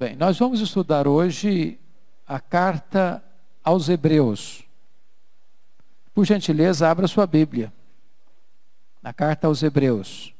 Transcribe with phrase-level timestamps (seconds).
[0.00, 1.78] bem, nós vamos estudar hoje
[2.26, 3.22] a carta
[3.62, 4.64] aos Hebreus.
[6.14, 7.70] Por gentileza, abra sua Bíblia.
[9.02, 10.34] Na carta aos Hebreus.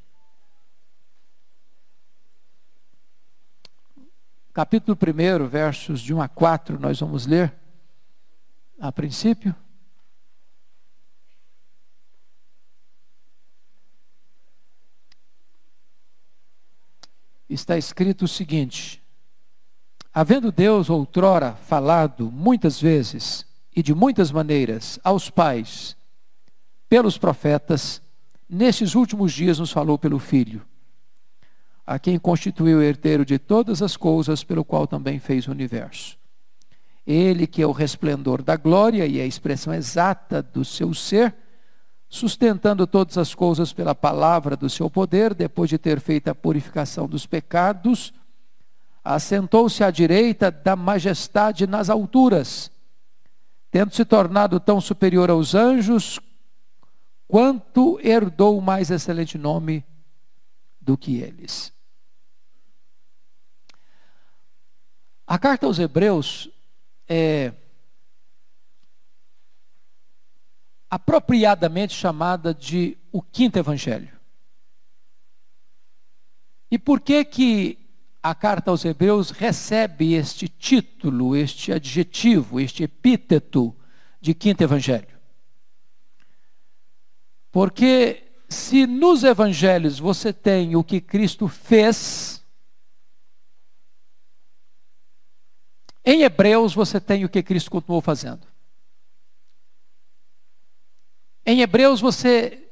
[4.55, 7.55] Capítulo 1, versos de 1 a 4, nós vamos ler
[8.79, 9.55] a princípio.
[17.47, 19.03] Está escrito o seguinte:
[20.21, 25.97] Havendo Deus outrora falado muitas vezes e de muitas maneiras aos pais,
[26.91, 28.03] pelos profetas,
[28.47, 30.61] nestes últimos dias nos falou pelo Filho,
[31.87, 36.19] a quem constituiu o herdeiro de todas as coisas, pelo qual também fez o universo.
[37.07, 41.35] Ele que é o resplendor da glória e a expressão exata do seu ser,
[42.11, 47.09] sustentando todas as coisas pela palavra do seu poder, depois de ter feito a purificação
[47.09, 48.13] dos pecados,
[49.05, 52.71] assentou-se à direita da majestade nas alturas,
[53.71, 56.21] tendo se tornado tão superior aos anjos,
[57.27, 59.85] quanto herdou mais excelente nome
[60.81, 61.73] do que eles.
[65.27, 66.51] A carta aos Hebreus
[67.09, 67.53] é
[70.91, 74.19] apropriadamente chamada de o quinto evangelho.
[76.69, 77.80] E por que que
[78.23, 83.75] a carta aos Hebreus recebe este título, este adjetivo, este epíteto
[84.21, 85.19] de quinto evangelho.
[87.51, 92.45] Porque se nos evangelhos você tem o que Cristo fez,
[96.05, 98.47] em Hebreus você tem o que Cristo continuou fazendo.
[101.47, 102.69] Em Hebreus você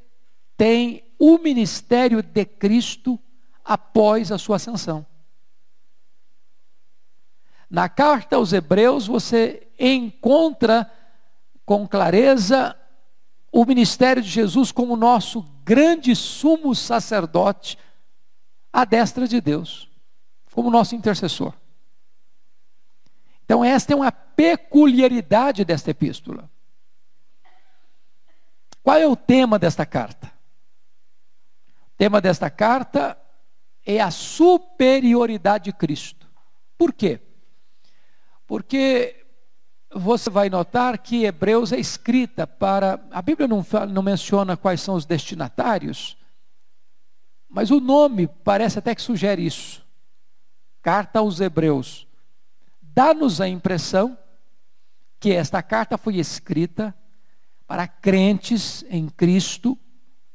[0.55, 3.19] tem o ministério de Cristo
[3.65, 5.05] após a sua ascensão.
[7.69, 10.89] Na carta aos Hebreus, você encontra
[11.65, 12.75] com clareza
[13.51, 17.77] o ministério de Jesus como nosso grande sumo sacerdote
[18.73, 19.87] à destra de Deus,
[20.51, 21.53] como nosso intercessor.
[23.45, 26.49] Então, esta é uma peculiaridade desta epístola.
[28.81, 30.31] Qual é o tema desta carta?
[31.93, 33.15] O tema desta carta
[33.85, 36.27] é a superioridade de Cristo.
[36.77, 37.19] Por quê?
[38.49, 39.27] Porque
[39.93, 42.99] você vai notar que Hebreus é escrita para.
[43.11, 46.17] A Bíblia não, não menciona quais são os destinatários,
[47.47, 49.85] mas o nome parece até que sugere isso.
[50.81, 52.07] Carta aos Hebreus.
[52.81, 54.17] Dá-nos a impressão
[55.19, 56.95] que esta carta foi escrita
[57.67, 59.77] para crentes em Cristo,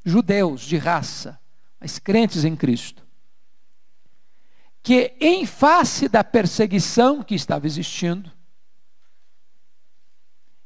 [0.04, 1.41] judeus de raça,
[1.81, 3.03] mas crentes em Cristo
[4.84, 8.30] que, em face da perseguição que estava existindo,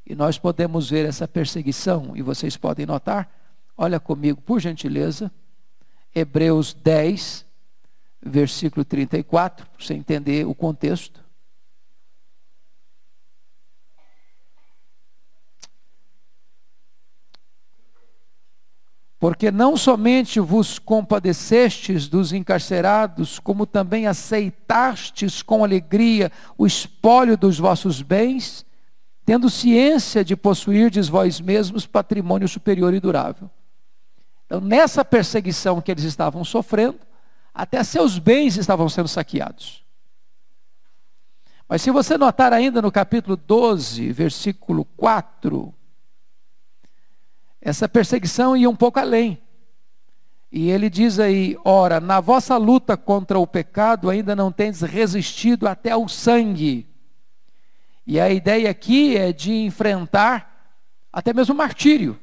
[0.05, 3.33] e nós podemos ver essa perseguição, e vocês podem notar,
[3.77, 5.31] olha comigo, por gentileza,
[6.13, 7.45] Hebreus 10,
[8.21, 11.23] versículo 34, para você entender o contexto.
[19.19, 27.59] Porque não somente vos compadecestes dos encarcerados, como também aceitastes com alegria o espólio dos
[27.59, 28.65] vossos bens,
[29.25, 33.49] tendo ciência de possuirdes vós mesmos patrimônio superior e durável.
[34.45, 36.99] Então, nessa perseguição que eles estavam sofrendo,
[37.53, 39.83] até seus bens estavam sendo saqueados.
[41.67, 45.71] Mas se você notar ainda no capítulo 12, versículo 4,
[47.61, 49.41] essa perseguição ia um pouco além.
[50.51, 55.67] E ele diz aí: ora, na vossa luta contra o pecado ainda não tendes resistido
[55.67, 56.87] até ao sangue.
[58.05, 60.73] E a ideia aqui é de enfrentar
[61.13, 62.19] até mesmo martírio,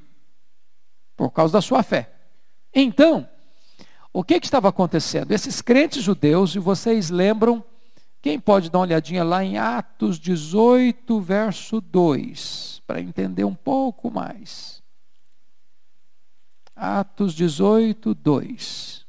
[1.16, 2.10] por causa da sua fé.
[2.74, 3.28] Então,
[4.12, 5.30] o que, que estava acontecendo?
[5.30, 7.62] Esses crentes judeus, e vocês lembram,
[8.20, 14.10] quem pode dar uma olhadinha lá em Atos 18, verso 2, para entender um pouco
[14.10, 14.82] mais.
[16.76, 19.06] Atos 18, 2.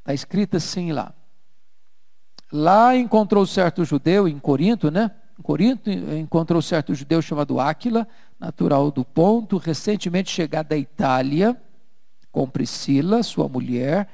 [0.00, 1.14] Está escrito assim lá.
[2.52, 5.12] Lá encontrou certo judeu, em Corinto, né?
[5.38, 8.06] Em Corinto encontrou certo judeu chamado Áquila,
[8.38, 11.56] natural do Ponto, recentemente chegado da Itália,
[12.30, 14.08] com Priscila, sua mulher,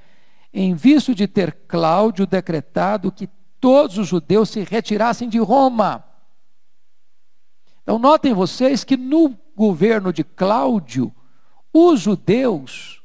[0.52, 3.28] em visto de ter Cláudio decretado que
[3.58, 6.04] todos os judeus se retirassem de Roma.
[7.82, 11.14] Então, notem vocês que no governo de Cláudio,
[11.72, 13.02] os judeus,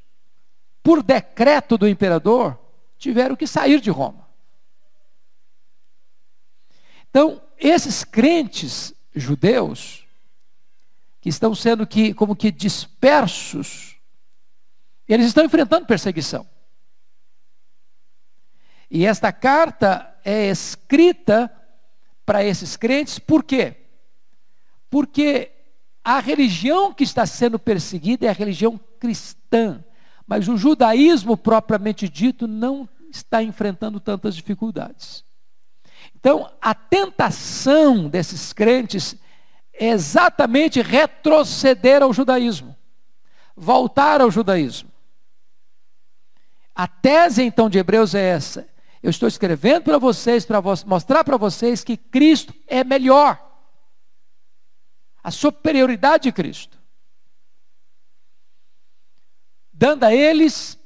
[0.83, 2.59] por decreto do imperador,
[2.97, 4.27] tiveram que sair de Roma.
[7.09, 10.05] Então, esses crentes judeus,
[11.21, 13.95] que estão sendo que, como que dispersos,
[15.07, 16.47] eles estão enfrentando perseguição.
[18.89, 21.51] E esta carta é escrita
[22.25, 23.84] para esses crentes, por quê?
[24.95, 25.51] Porque
[26.05, 29.83] a religião que está sendo perseguida é a religião cristã,
[30.25, 35.25] mas o judaísmo propriamente dito não está enfrentando tantas dificuldades.
[36.15, 39.17] Então, a tentação desses crentes
[39.73, 42.73] é exatamente retroceder ao judaísmo,
[43.53, 44.89] voltar ao judaísmo.
[46.73, 48.65] A tese então de Hebreus é essa:
[49.03, 53.44] eu estou escrevendo para vocês, para mostrar para vocês que Cristo é melhor.
[55.25, 56.77] A superioridade de Cristo.
[59.73, 60.77] Dando a eles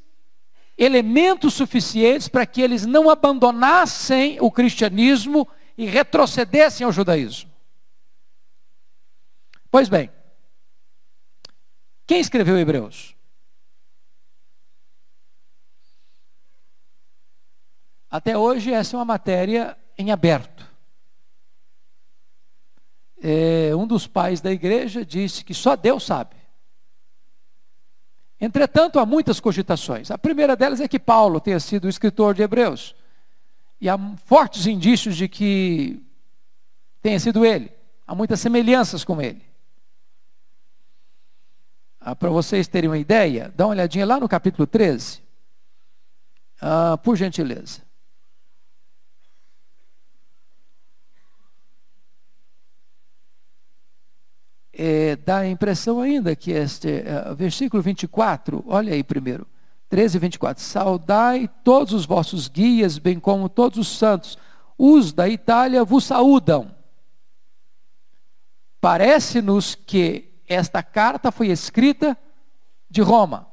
[0.77, 5.45] elementos suficientes para que eles não abandonassem o cristianismo
[5.77, 7.51] e retrocedessem ao judaísmo.
[9.69, 10.09] Pois bem,
[12.07, 13.17] quem escreveu Hebreus?
[18.09, 20.68] Até hoje, essa é uma matéria em aberto.
[23.21, 26.35] É, um dos pais da igreja disse que só Deus sabe.
[28.39, 30.09] Entretanto, há muitas cogitações.
[30.09, 32.95] A primeira delas é que Paulo tenha sido o escritor de Hebreus.
[33.81, 36.01] E há fortes indícios de que
[37.01, 37.71] tenha sido ele.
[38.07, 39.43] Há muitas semelhanças com ele.
[41.99, 45.21] Ah, Para vocês terem uma ideia, dá uma olhadinha lá no capítulo 13.
[46.61, 47.81] Ah, por gentileza.
[54.81, 59.45] É, dá a impressão ainda que este é, versículo 24, olha aí primeiro,
[59.89, 64.37] 13 e 24: Saudai todos os vossos guias, bem como todos os santos,
[64.77, 66.73] os da Itália vos saúdam.
[68.79, 72.17] Parece-nos que esta carta foi escrita
[72.89, 73.47] de Roma.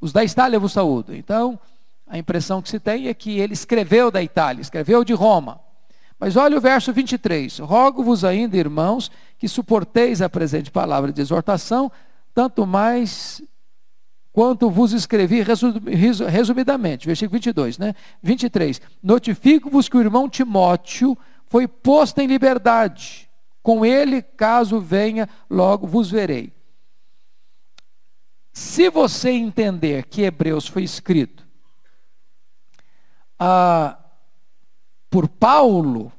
[0.00, 1.16] Os da Itália vos saúdam.
[1.16, 1.58] Então,
[2.06, 5.65] a impressão que se tem é que ele escreveu da Itália, escreveu de Roma.
[6.18, 7.58] Mas olha o verso 23.
[7.58, 11.92] Rogo-vos ainda, irmãos, que suporteis a presente palavra de exortação,
[12.34, 13.42] tanto mais
[14.32, 15.42] quanto vos escrevi
[16.28, 17.06] resumidamente.
[17.06, 17.94] Versículo 22, né?
[18.22, 18.80] 23.
[19.02, 21.16] Notifico-vos que o irmão Timóteo
[21.46, 23.30] foi posto em liberdade.
[23.62, 26.52] Com ele, caso venha, logo vos verei.
[28.52, 31.46] Se você entender que Hebreus foi escrito
[33.38, 33.98] ah,
[35.10, 36.12] por Paulo,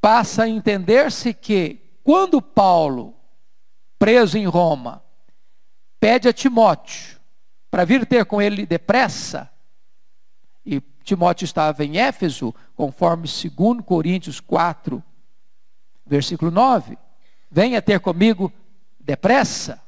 [0.00, 3.14] passa a entender-se que quando Paulo,
[3.98, 5.02] preso em Roma,
[5.98, 7.18] pede a Timóteo
[7.70, 9.50] para vir ter com ele depressa,
[10.64, 15.02] e Timóteo estava em Éfeso, conforme 2 Coríntios 4,
[16.06, 16.98] versículo 9,
[17.50, 18.52] venha ter comigo
[19.00, 19.82] depressa.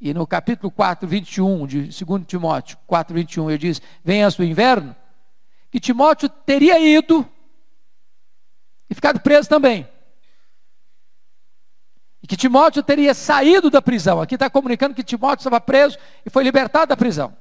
[0.00, 4.96] E no capítulo 4, 21 de 2 Timóteo 4, 21, ele diz: Venha o inverno
[5.72, 7.26] que Timóteo teria ido
[8.90, 9.88] e ficado preso também.
[12.22, 14.20] E que Timóteo teria saído da prisão.
[14.20, 15.96] Aqui está comunicando que Timóteo estava preso
[16.26, 17.34] e foi libertado da prisão.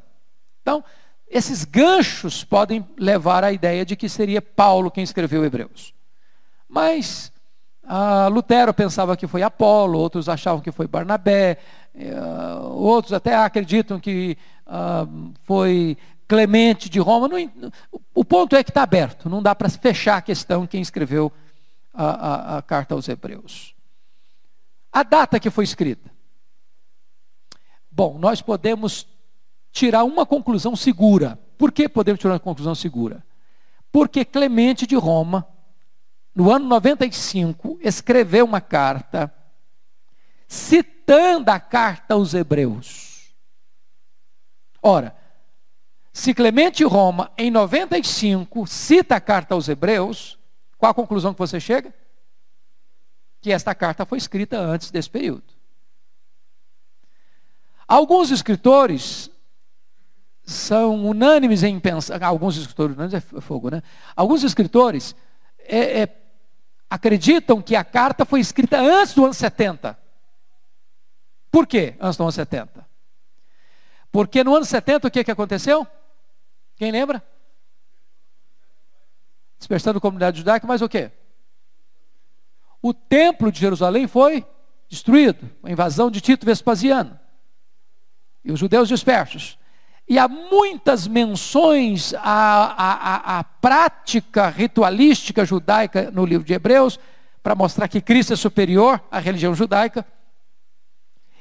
[0.62, 0.82] Então,
[1.28, 5.94] esses ganchos podem levar à ideia de que seria Paulo quem escreveu Hebreus.
[6.70, 7.34] Mas
[7.84, 11.58] ah, Lutero pensava que foi Apolo, outros achavam que foi Barnabé,
[12.16, 15.06] ah, outros até acreditam que ah,
[15.44, 15.98] foi
[16.32, 17.28] Clemente de Roma.
[17.28, 17.72] Não,
[18.16, 21.30] o ponto é que está aberto, não dá para fechar a questão quem escreveu
[21.94, 23.76] a, a, a carta aos Hebreus.
[24.94, 26.10] A data que foi escrita.
[27.92, 29.06] Bom, nós podemos
[29.74, 31.38] tirar uma conclusão segura.
[31.58, 33.26] Por que podemos tirar uma conclusão segura?
[33.92, 35.46] Porque Clemente de Roma,
[36.34, 39.34] no ano 95, escreveu uma carta
[40.48, 43.34] citando a carta aos Hebreus.
[44.82, 45.20] Ora,
[46.14, 50.38] se Clemente Roma, em 95, cita a carta aos Hebreus,
[50.78, 51.94] qual a conclusão que você chega?
[53.40, 55.44] Que esta carta foi escrita antes desse período.
[57.88, 59.30] Alguns escritores
[60.44, 63.82] são unânimes em pensar, alguns escritores unânimes é fogo, né?
[64.16, 65.16] Alguns escritores
[65.60, 66.18] é, é,
[66.90, 69.98] acreditam que a carta foi escrita antes do ano 70.
[71.50, 72.86] Por quê antes do ano 70?
[74.12, 75.88] Porque no ano 70 o que, que aconteceu?
[76.76, 77.24] Quem lembra?
[79.58, 81.12] Despertando a comunidade judaica, mas o quê?
[82.82, 84.46] O templo de Jerusalém foi
[84.90, 87.20] destruído, a invasão de Tito Vespasiano.
[88.44, 89.58] e os judeus dispersos.
[90.08, 97.00] E há muitas menções à, à, à, prática ritualística judaica no livro de Hebreus,
[97.42, 100.06] para mostrar que Cristo é superior à religião judaica.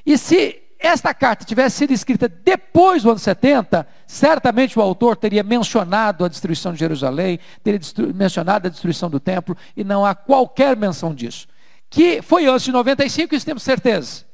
[0.05, 5.43] E se esta carta tivesse sido escrita depois do ano 70, certamente o autor teria
[5.43, 7.79] mencionado a destruição de Jerusalém, teria
[8.15, 11.47] mencionado a destruição do templo, e não há qualquer menção disso.
[11.91, 14.25] Que foi antes de 95, isso temos certeza.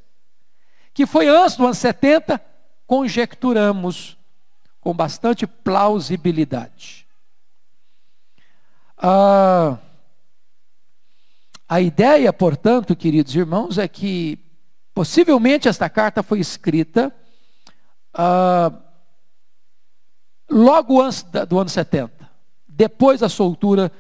[0.95, 2.41] Que foi antes do ano 70,
[2.87, 4.17] conjecturamos
[4.81, 7.09] com bastante plausibilidade.
[8.97, 9.79] Ah,
[11.69, 14.46] a ideia, portanto, queridos irmãos, é que
[14.97, 17.15] Possivelmente esta carta foi escrita
[18.15, 18.75] uh,
[20.49, 22.11] logo antes do ano 70,
[22.67, 23.93] depois da soltura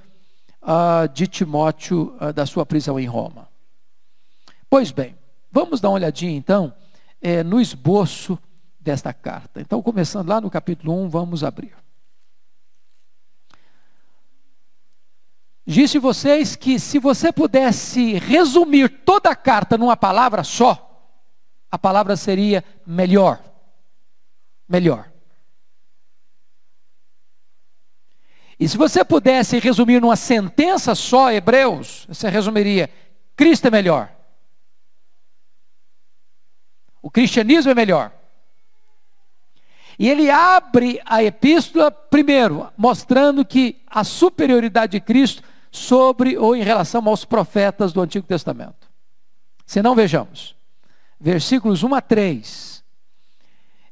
[0.62, 3.46] uh, de Timóteo uh, da sua prisão em Roma.
[4.70, 5.14] Pois bem,
[5.52, 6.72] vamos dar uma olhadinha então
[7.20, 8.38] é, no esboço
[8.80, 9.60] desta carta.
[9.60, 11.76] Então, começando lá no capítulo 1, vamos abrir.
[15.66, 20.85] Disse vocês que se você pudesse resumir toda a carta numa palavra só,
[21.76, 23.38] a palavra seria melhor.
[24.66, 25.12] Melhor.
[28.58, 32.88] E se você pudesse resumir numa sentença só, Hebreus, você resumiria:
[33.36, 34.10] Cristo é melhor.
[37.02, 38.10] O cristianismo é melhor.
[39.98, 46.62] E ele abre a epístola, primeiro, mostrando que a superioridade de Cristo sobre ou em
[46.62, 48.90] relação aos profetas do Antigo Testamento.
[49.66, 50.55] Se não, vejamos
[51.18, 52.84] versículos 1 a 3.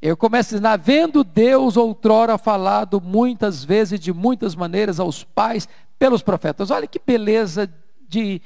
[0.00, 6.22] Eu começo dizendo: Havendo Deus outrora falado muitas vezes, de muitas maneiras, aos pais pelos
[6.22, 6.70] profetas.
[6.70, 7.72] Olha que beleza
[8.06, 8.42] de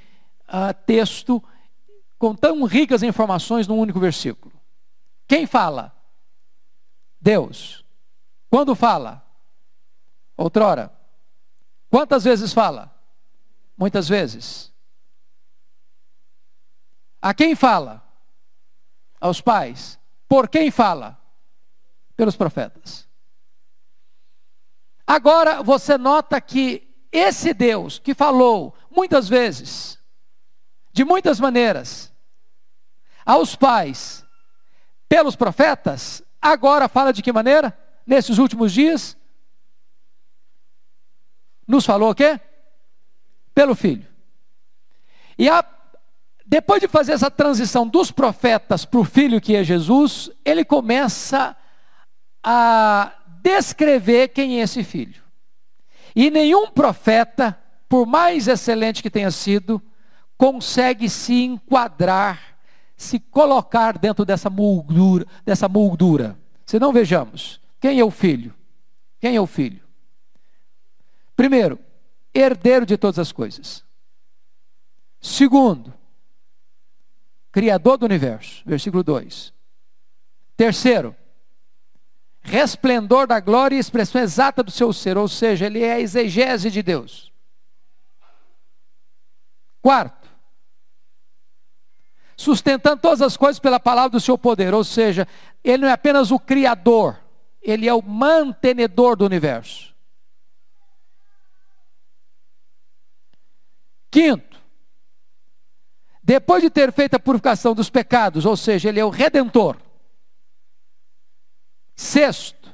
[0.49, 1.43] uh, texto,
[2.19, 4.55] com tão ricas informações num único versículo.
[5.27, 5.93] Quem fala?
[7.21, 7.85] Deus.
[8.49, 9.25] Quando fala?
[10.37, 10.93] Outrora.
[11.91, 12.95] Quantas vezes fala?
[13.77, 14.73] Muitas vezes.
[17.21, 18.08] A quem fala?
[19.21, 19.99] Aos pais.
[20.29, 21.19] Por quem fala?
[22.17, 23.09] Pelos profetas.
[25.07, 29.99] Agora você nota que esse Deus que falou muitas vezes,
[30.93, 32.13] de muitas maneiras,
[33.25, 34.25] aos pais,
[35.09, 37.79] pelos profetas, agora fala de que maneira?
[38.07, 39.17] Nesses últimos dias?
[41.67, 42.41] Nos falou o quê?
[43.55, 44.07] Pelo filho.
[45.39, 45.63] E a
[46.51, 51.55] depois de fazer essa transição dos profetas para o filho que é Jesus, ele começa
[52.43, 53.13] a
[53.43, 55.23] descrever quem é esse filho.
[56.17, 59.81] E nenhum profeta, por mais excelente que tenha sido,
[60.39, 62.57] consegue se enquadrar,
[62.97, 66.39] se colocar dentro dessa moldura, dessa moldura.
[66.65, 68.55] Se não vejamos, quem é o filho?
[69.21, 69.83] Quem é o filho?
[71.37, 71.79] Primeiro,
[72.35, 73.85] herdeiro de todas as coisas.
[75.21, 75.93] Segundo,
[77.59, 79.53] Criador do universo, versículo 2.
[80.57, 81.17] Terceiro,
[82.41, 86.71] resplendor da glória e expressão exata do seu ser, ou seja, ele é a exegese
[86.71, 87.33] de Deus.
[89.83, 90.29] Quarto,
[92.37, 95.27] sustentando todas as coisas pela palavra do seu poder, ou seja,
[95.65, 97.19] ele não é apenas o criador,
[97.61, 99.93] ele é o mantenedor do universo.
[104.13, 104.48] Quinto,
[106.29, 109.79] depois de ter feito a purificação dos pecados, ou seja, ele é o redentor.
[111.97, 112.71] Sexto,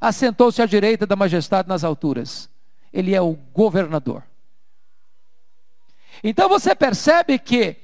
[0.00, 2.48] assentou-se à direita da majestade nas alturas.
[2.92, 4.22] Ele é o governador.
[6.22, 7.74] Então você percebe que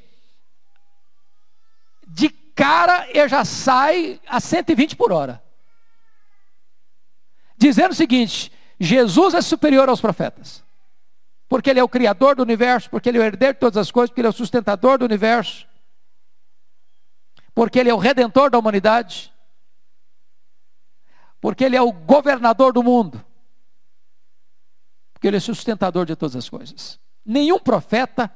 [2.06, 5.42] de cara ele já sai a 120 por hora.
[7.58, 10.62] Dizendo o seguinte: Jesus é superior aos profetas
[11.52, 13.90] porque Ele é o Criador do universo, porque Ele é o herdeiro de todas as
[13.90, 15.68] coisas, porque Ele é o sustentador do universo,
[17.54, 19.30] porque Ele é o redentor da humanidade,
[21.42, 23.22] porque Ele é o governador do mundo,
[25.12, 26.98] porque Ele é sustentador de todas as coisas.
[27.22, 28.34] Nenhum profeta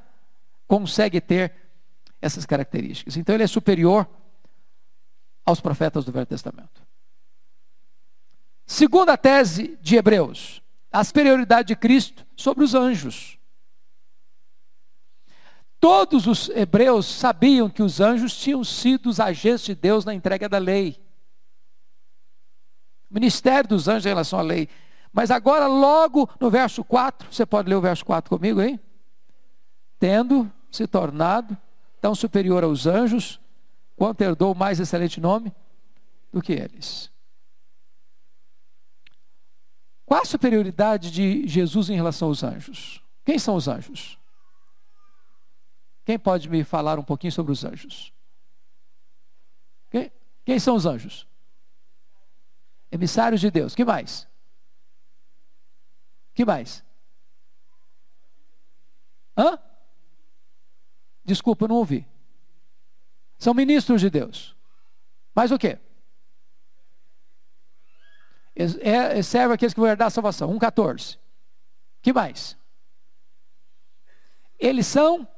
[0.66, 1.54] consegue ter
[2.20, 3.16] essas características.
[3.16, 4.06] Então Ele é superior
[5.42, 6.82] aos profetas do Velho Testamento.
[8.66, 10.60] Segunda tese de Hebreus
[10.96, 13.38] a superioridade de Cristo sobre os anjos.
[15.78, 20.48] Todos os hebreus sabiam que os anjos tinham sido os agentes de Deus na entrega
[20.48, 20.98] da lei.
[23.10, 24.70] O ministério dos anjos em relação à lei.
[25.12, 28.80] Mas agora, logo no verso 4, você pode ler o verso 4 comigo aí?
[29.98, 31.56] Tendo se tornado
[32.00, 33.38] tão superior aos anjos,
[33.96, 35.52] quanto herdou mais excelente nome?
[36.36, 37.10] do que eles.
[40.06, 43.02] Qual a superioridade de Jesus em relação aos anjos?
[43.24, 44.16] Quem são os anjos?
[46.04, 48.12] Quem pode me falar um pouquinho sobre os anjos?
[49.90, 50.12] Quem,
[50.44, 51.26] quem são os anjos?
[52.92, 53.74] Emissários de Deus.
[53.74, 54.28] Que mais?
[56.32, 56.84] Que mais?
[59.36, 59.58] Hã?
[61.24, 62.06] Desculpa, não ouvi.
[63.36, 64.56] São ministros de Deus.
[65.34, 65.80] Mais o quê?
[68.56, 70.50] É, é, serve aqueles que vão herdar a salvação.
[70.58, 71.18] 1,14.
[72.00, 72.56] que mais?
[74.58, 75.28] Eles são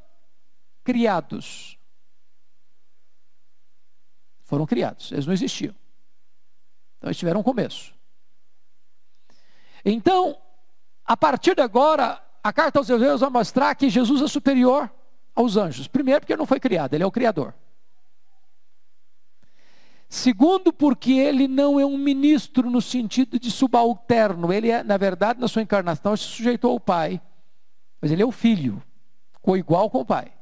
[0.85, 1.77] criados.
[4.45, 5.75] Foram criados, eles não existiam.
[6.97, 7.93] Então eles tiveram um começo.
[9.85, 10.41] Então,
[11.05, 14.91] a partir de agora, a carta aos Hebreus vai mostrar que Jesus é superior
[15.35, 15.89] aos anjos.
[15.89, 17.53] Primeiro, porque ele não foi criado, ele é o Criador.
[20.09, 24.53] Segundo, porque ele não é um ministro no sentido de subalterno.
[24.53, 27.21] Ele é, na verdade, na sua encarnação, se sujeitou ao Pai.
[28.01, 28.83] Mas ele é o filho,
[29.49, 30.33] igual com o Pai.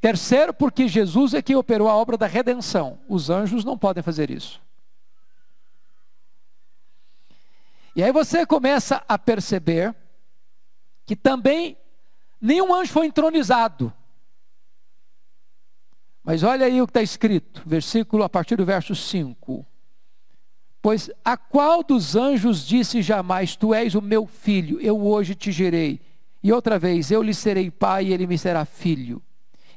[0.00, 2.98] Terceiro, porque Jesus é quem operou a obra da redenção.
[3.08, 4.62] Os anjos não podem fazer isso.
[7.94, 9.94] E aí você começa a perceber
[11.04, 11.76] que também
[12.40, 13.92] nenhum anjo foi entronizado.
[16.26, 19.64] Mas olha aí o que está escrito, versículo a partir do verso 5.
[20.82, 25.52] Pois a qual dos anjos disse jamais: Tu és o meu filho, eu hoje te
[25.52, 26.00] gerei.
[26.42, 29.22] E outra vez, eu lhe serei pai e ele me será filho.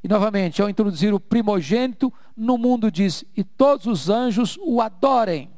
[0.03, 5.51] E novamente, ao introduzir o primogênito no mundo, diz: E todos os anjos o adorem.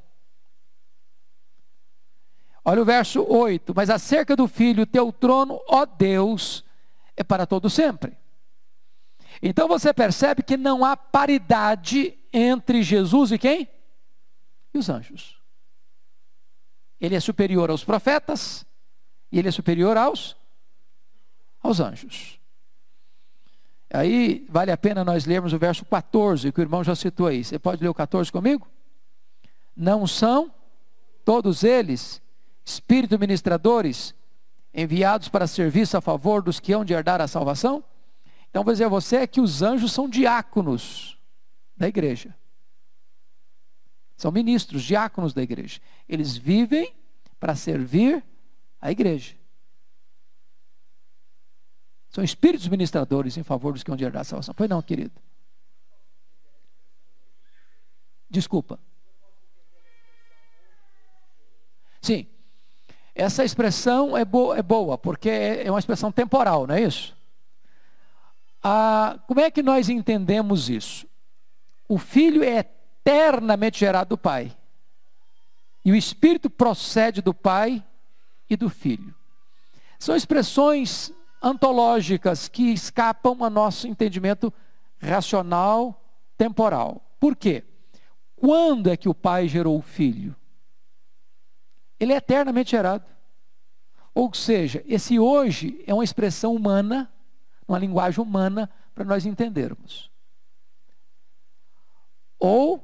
[2.66, 6.66] Olha o verso 8: Mas acerca do filho, teu trono, ó Deus,
[7.16, 8.21] é para todo sempre.
[9.42, 13.68] Então você percebe que não há paridade entre Jesus e quem?
[14.74, 15.42] E os anjos.
[17.00, 18.66] Ele é superior aos profetas
[19.32, 20.36] e ele é superior aos
[21.62, 22.40] aos anjos.
[23.94, 27.44] Aí vale a pena nós lermos o verso 14, que o irmão já citou aí.
[27.44, 28.68] Você pode ler o 14 comigo?
[29.76, 30.52] Não são
[31.26, 32.22] todos eles
[32.64, 34.16] espírito ministradores
[34.74, 37.84] enviados para serviço a favor dos que hão de herdar a salvação?
[38.52, 41.18] Então, vou dizer a você que os anjos são diáconos
[41.76, 42.36] da igreja.
[44.18, 45.80] São ministros, diáconos da igreja.
[46.08, 46.94] Eles vivem
[47.40, 48.22] para servir
[48.80, 49.36] a igreja.
[52.10, 54.54] São espíritos ministradores em favor dos que vão herdar a salvação.
[54.54, 55.14] Pois não, querido?
[58.30, 58.78] Desculpa.
[62.02, 62.28] Sim.
[63.16, 67.16] Essa expressão é, bo é boa, porque é uma expressão temporal, não é isso?
[68.64, 71.08] Ah, como é que nós entendemos isso?
[71.88, 74.56] O filho é eternamente gerado do pai.
[75.84, 77.84] E o espírito procede do pai
[78.50, 79.14] e do filho.
[79.98, 84.54] São expressões antológicas que escapam ao nosso entendimento
[85.00, 86.00] racional
[86.38, 87.02] temporal.
[87.20, 87.64] Por quê?
[88.36, 90.36] Quando é que o pai gerou o filho?
[92.00, 93.06] Ele é eternamente gerado.
[94.14, 97.11] Ou seja, esse hoje é uma expressão humana
[97.72, 100.12] uma linguagem humana para nós entendermos.
[102.40, 102.84] Ou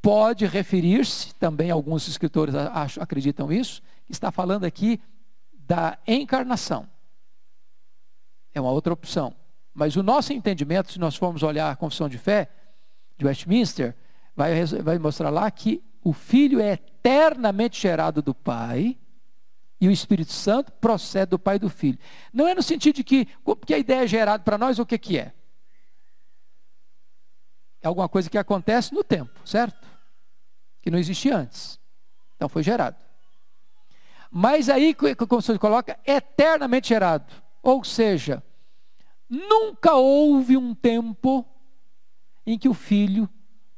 [0.00, 5.00] pode referir-se, também alguns escritores acho, acreditam isso, está falando aqui
[5.52, 6.88] da encarnação.
[8.52, 9.34] É uma outra opção.
[9.72, 12.50] Mas o nosso entendimento, se nós formos olhar a confissão de fé
[13.16, 13.96] de Westminster,
[14.36, 18.98] vai, vai mostrar lá que o Filho é eternamente gerado do Pai,
[19.82, 21.98] e o Espírito Santo procede do Pai e do Filho.
[22.32, 23.26] Não é no sentido de que,
[23.66, 25.32] que a ideia é gerada para nós, o que, que é?
[27.80, 29.84] É alguma coisa que acontece no tempo, certo?
[30.80, 31.80] Que não existia antes.
[32.36, 32.96] Então foi gerado.
[34.30, 37.34] Mas aí, como você coloca, eternamente gerado.
[37.60, 38.40] Ou seja,
[39.28, 41.44] nunca houve um tempo
[42.46, 43.28] em que o filho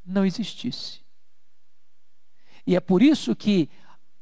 [0.04, 1.00] não existisse.
[2.66, 3.70] E é por isso que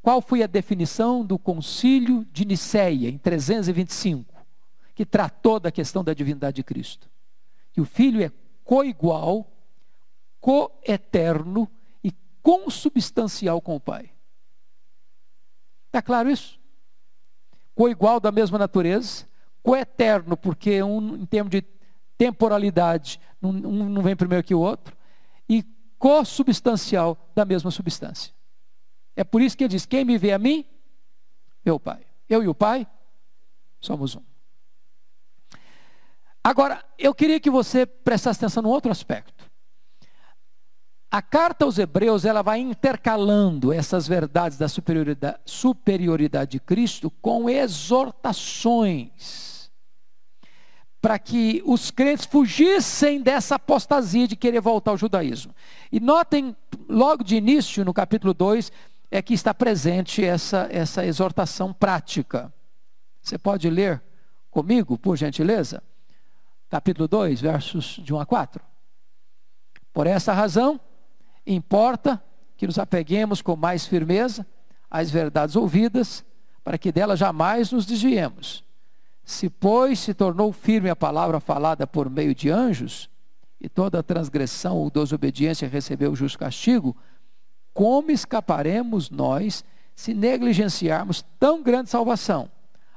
[0.02, 4.34] qual foi a definição do concílio de Nicéia, em 325,
[4.96, 7.08] que tratou da questão da divindade de Cristo?
[7.72, 8.32] Que o Filho é
[8.64, 9.48] coigual,
[10.40, 11.70] coeterno
[12.02, 12.12] e
[12.42, 14.10] consubstancial com o Pai.
[15.86, 16.58] Está claro isso?
[17.72, 19.24] Coigual da mesma natureza,
[19.62, 21.62] coeterno, porque um, em termos de
[22.18, 24.96] temporalidade, um não vem primeiro que o outro,
[25.48, 25.62] e
[25.96, 28.32] consubstancial da mesma substância.
[29.16, 30.64] É por isso que ele diz: Quem me vê a mim,
[31.64, 32.04] meu Pai.
[32.28, 32.84] Eu e o Pai
[33.80, 34.22] somos um.
[36.42, 39.48] Agora, eu queria que você prestasse atenção num outro aspecto.
[41.10, 47.50] A carta aos Hebreus ela vai intercalando essas verdades da superioridade, superioridade de Cristo com
[47.50, 49.52] exortações
[51.02, 55.52] para que os crentes fugissem dessa apostasia de querer voltar ao judaísmo.
[55.90, 56.56] E notem,
[56.88, 58.70] logo de início, no capítulo 2,
[59.12, 62.52] é que está presente essa, essa exortação prática.
[63.20, 64.02] Você pode ler
[64.50, 65.80] comigo, por gentileza?
[66.68, 68.60] Capítulo 2, versos de 1 a 4.
[69.92, 70.80] Por essa razão,
[71.46, 72.22] Importa
[72.56, 74.46] que nos apeguemos com mais firmeza
[74.90, 76.24] às verdades ouvidas,
[76.62, 78.64] para que dela jamais nos desviemos.
[79.24, 83.10] Se, pois, se tornou firme a palavra falada por meio de anjos,
[83.60, 86.96] e toda transgressão ou desobediência recebeu justo castigo,
[87.72, 92.50] como escaparemos nós se negligenciarmos tão grande salvação,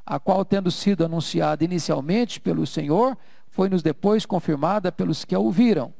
[0.05, 3.17] a qual, tendo sido anunciada inicialmente pelo Senhor,
[3.49, 5.93] foi-nos depois confirmada pelos que a ouviram?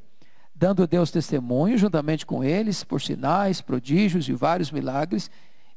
[0.55, 5.29] dando Deus testemunho juntamente com eles, por sinais, prodígios e vários milagres,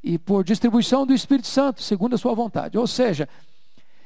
[0.03, 2.79] e por distribuição do Espírito Santo, segundo a sua vontade.
[2.79, 3.29] Ou seja,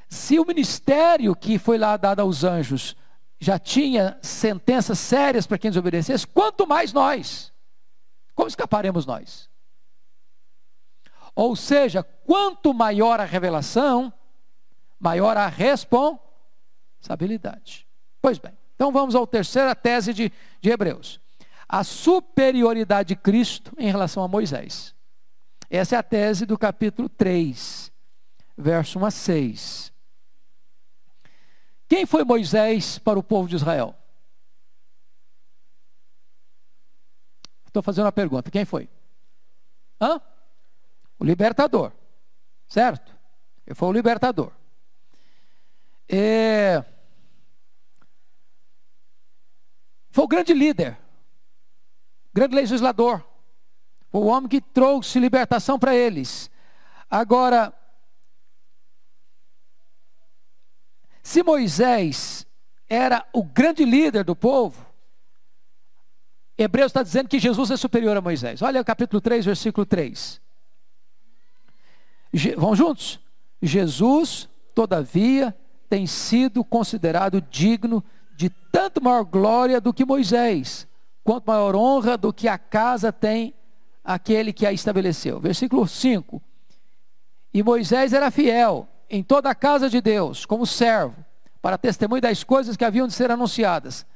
[0.09, 2.97] se o ministério que foi lá dado aos anjos
[3.39, 7.52] já tinha sentenças sérias para quem desobedecesse, quanto mais nós.
[8.35, 9.49] Como escaparemos nós?
[11.35, 14.13] Ou seja, quanto maior a revelação,
[14.99, 17.87] maior a responsabilidade.
[18.21, 21.19] Pois bem, então vamos à terceira tese de, de Hebreus.
[21.69, 24.95] A superioridade de Cristo em relação a Moisés.
[25.71, 27.91] Essa é a tese do capítulo 3,
[28.57, 29.91] verso 1 a 6.
[31.89, 33.97] Quem foi Moisés para o povo de Israel?
[37.73, 38.51] Estou fazendo uma pergunta.
[38.51, 38.87] Quem foi?
[39.99, 40.21] Hã?
[41.19, 41.91] O libertador.
[42.69, 43.17] Certo?
[43.67, 44.53] Ele foi o libertador.
[46.07, 46.85] É...
[50.11, 50.99] Foi o grande líder,
[52.35, 53.27] grande legislador.
[54.13, 56.51] O homem que trouxe libertação para eles.
[57.09, 57.73] Agora,
[61.23, 62.47] se Moisés
[62.87, 64.92] era o grande líder do povo,
[66.57, 68.63] Hebreus está dizendo que Jesus é superior a Moisés.
[68.63, 70.41] Olha o capítulo 3, versículo 3.
[72.57, 73.21] Vão juntos?
[73.61, 75.57] Jesus, todavia,
[75.89, 78.03] tem sido considerado digno
[78.35, 80.87] de tanto maior glória do que Moisés,
[81.23, 83.55] quanto maior honra do que a casa tem
[84.05, 85.39] aquele que a estabeleceu.
[85.39, 86.43] Versículo 5.
[87.55, 91.15] E Moisés era fiel em toda a casa de Deus, como servo,
[91.61, 94.07] para testemunho das coisas que haviam de ser anunciadas.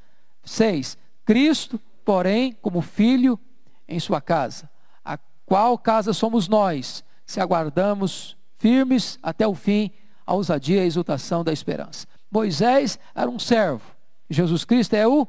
[0.43, 0.97] 6.
[1.23, 3.37] Cristo, porém, como filho
[3.85, 4.69] em sua casa,
[5.03, 9.91] a qual casa somos nós, se aguardamos firmes até o fim
[10.25, 12.07] a ousadia e a exultação da esperança.
[12.31, 13.83] Moisés era um servo,
[14.29, 15.27] Jesus Cristo é o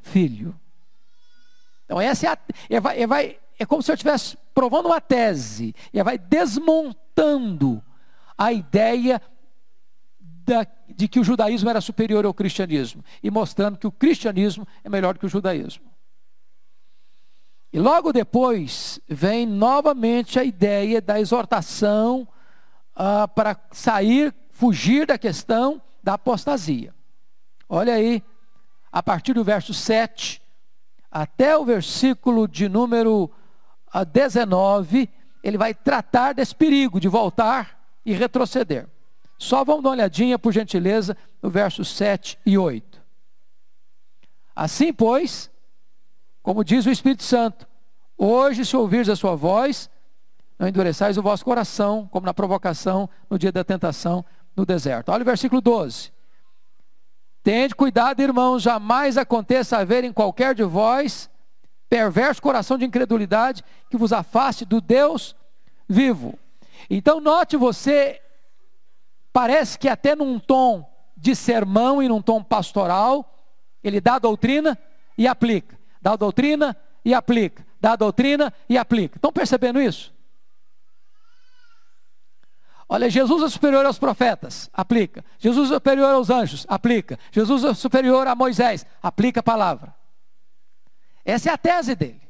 [0.00, 0.54] Filho.
[1.84, 2.38] Então, essa é a.
[2.70, 5.74] É, vai, vai, é como se eu estivesse provando uma tese.
[5.92, 7.82] E vai desmontando
[8.38, 9.20] a ideia
[10.20, 13.04] da, de que o judaísmo era superior ao cristianismo.
[13.22, 15.91] E mostrando que o cristianismo é melhor que o judaísmo.
[17.72, 22.28] E logo depois vem novamente a ideia da exortação
[22.94, 26.94] ah, para sair, fugir da questão da apostasia.
[27.68, 28.22] Olha aí
[28.90, 30.42] a partir do verso 7
[31.10, 33.30] até o versículo de número
[34.12, 38.86] 19, ah, ele vai tratar desse perigo de voltar e retroceder.
[39.38, 43.02] Só vamos dar uma olhadinha, por gentileza, no versos 7 e 8.
[44.54, 45.50] Assim, pois,
[46.42, 47.66] como diz o Espírito Santo,
[48.16, 49.88] hoje, se ouvires a sua voz,
[50.58, 54.24] não endureçais o vosso coração, como na provocação no dia da tentação
[54.56, 55.10] no deserto.
[55.10, 56.12] Olha o versículo 12.
[57.42, 61.28] Tende cuidado, irmãos, jamais aconteça haver em qualquer de vós
[61.88, 65.36] perverso coração de incredulidade que vos afaste do Deus
[65.88, 66.38] vivo.
[66.88, 68.20] Então, note você,
[69.32, 73.36] parece que até num tom de sermão e num tom pastoral,
[73.82, 74.78] ele dá a doutrina
[75.18, 79.16] e aplica, dá a doutrina e aplica, dá a doutrina e aplica.
[79.16, 80.12] Estão percebendo isso?
[82.88, 85.24] Olha, Jesus é superior aos profetas, aplica.
[85.38, 87.18] Jesus é superior aos anjos, aplica.
[87.30, 89.94] Jesus é superior a Moisés, aplica a palavra.
[91.24, 92.21] Essa é a tese dele.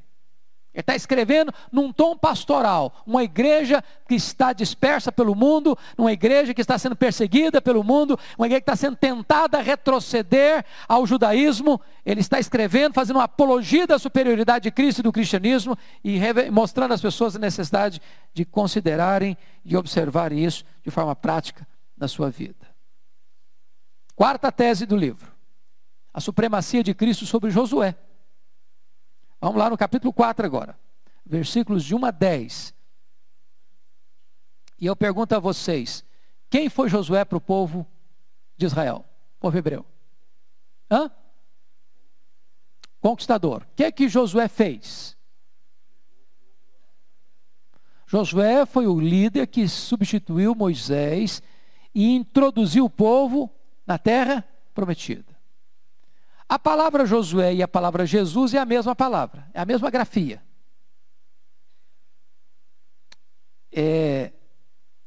[0.74, 3.02] Ele está escrevendo num tom pastoral.
[3.06, 8.18] Uma igreja que está dispersa pelo mundo, uma igreja que está sendo perseguida pelo mundo,
[8.38, 11.78] uma igreja que está sendo tentada a retroceder ao judaísmo.
[12.06, 16.18] Ele está escrevendo, fazendo uma apologia da superioridade de Cristo e do cristianismo e
[16.50, 18.00] mostrando às pessoas a necessidade
[18.32, 22.72] de considerarem e observarem isso de forma prática na sua vida.
[24.16, 25.30] Quarta tese do livro:
[26.14, 27.94] a supremacia de Cristo sobre Josué.
[29.42, 30.78] Vamos lá no capítulo 4 agora,
[31.26, 32.72] versículos de 1 a 10.
[34.78, 36.04] E eu pergunto a vocês:
[36.48, 37.84] quem foi Josué para o povo
[38.56, 39.04] de Israel?
[39.40, 39.84] Povo hebreu.
[40.88, 41.10] Hã?
[43.00, 43.64] Conquistador.
[43.64, 45.16] O que é que Josué fez?
[48.06, 51.42] Josué foi o líder que substituiu Moisés
[51.92, 53.50] e introduziu o povo
[53.84, 55.31] na terra prometida.
[56.52, 60.42] A palavra Josué e a palavra Jesus é a mesma palavra, é a mesma grafia.
[63.72, 64.34] É,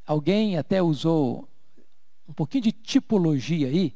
[0.08, 1.48] alguém até usou
[2.28, 3.96] um pouquinho de tipologia aí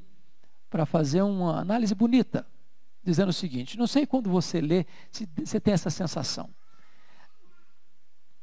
[0.70, 2.48] para fazer uma análise bonita,
[3.04, 6.54] dizendo o seguinte: não sei quando você lê se você tem essa sensação.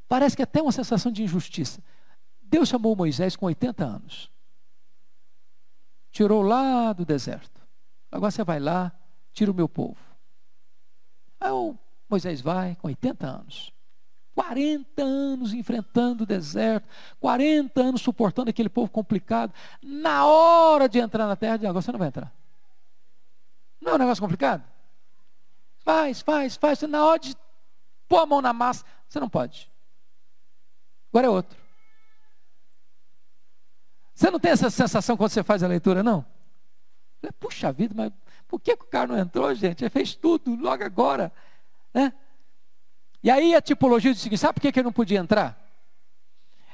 [0.08, 1.80] Parece que é até uma sensação de injustiça.
[2.42, 4.32] Deus chamou Moisés com 80 anos.
[6.10, 7.55] Tirou lá do deserto.
[8.16, 8.90] Agora você vai lá,
[9.30, 9.98] tira o meu povo.
[11.38, 11.76] Aí o
[12.08, 13.72] Moisés vai com 80 anos.
[14.34, 16.88] 40 anos enfrentando o deserto,
[17.20, 19.52] 40 anos suportando aquele povo complicado.
[19.82, 22.32] Na hora de entrar na terra, agora você não vai entrar.
[23.80, 24.64] Não é um negócio complicado?
[25.78, 26.80] Faz, faz, faz.
[26.82, 27.36] Na hora de
[28.08, 29.70] pôr a mão na massa, você não pode.
[31.10, 31.58] Agora é outro.
[34.14, 36.24] Você não tem essa sensação quando você faz a leitura, não?
[37.38, 38.12] Puxa vida, mas
[38.46, 39.82] por que, que o cara não entrou, gente?
[39.82, 41.32] Ele fez tudo logo agora.
[41.92, 42.12] Né?
[43.22, 45.60] E aí a tipologia diz o seguinte: sabe por que, que ele não podia entrar?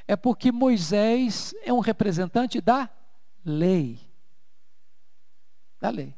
[0.06, 2.90] É porque Moisés é um representante da
[3.44, 3.98] lei.
[5.80, 6.14] Da lei.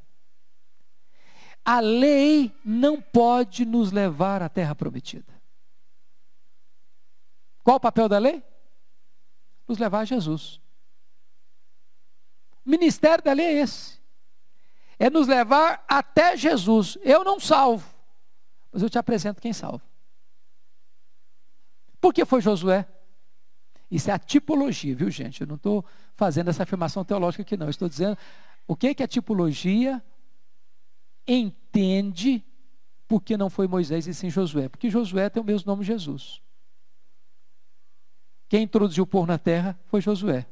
[1.64, 5.32] A lei não pode nos levar à terra prometida.
[7.62, 8.42] Qual o papel da lei?
[9.66, 10.60] Nos levar a Jesus.
[12.66, 13.98] O ministério da lei é esse.
[14.98, 16.96] É nos levar até Jesus.
[17.02, 17.88] Eu não salvo,
[18.72, 19.82] mas eu te apresento quem salva.
[22.00, 22.86] Por que foi Josué?
[23.90, 25.40] Isso é a tipologia, viu gente?
[25.40, 27.66] Eu não estou fazendo essa afirmação teológica aqui, não.
[27.66, 28.18] Eu estou dizendo
[28.66, 30.02] o que, que a tipologia
[31.26, 32.44] entende
[33.06, 34.68] porque não foi Moisés e sim Josué.
[34.68, 36.42] Porque Josué tem o mesmo nome Jesus.
[38.48, 40.46] Quem introduziu o povo na terra foi Josué.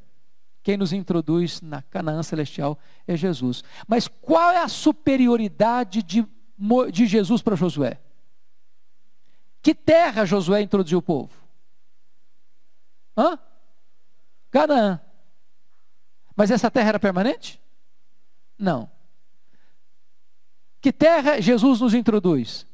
[0.63, 3.65] Quem nos introduz na Canaã celestial é Jesus.
[3.87, 6.27] Mas qual é a superioridade de,
[6.93, 8.01] de Jesus para Josué?
[9.61, 11.33] Que terra Josué introduziu o povo?
[13.17, 13.39] Hã?
[14.51, 15.01] Canaã.
[16.37, 17.61] Mas essa terra era permanente?
[18.59, 18.91] Não.
[20.81, 22.67] Que terra Jesus nos introduz?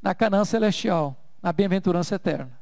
[0.00, 2.58] Na Canaã celestial, na bem-aventurança eterna.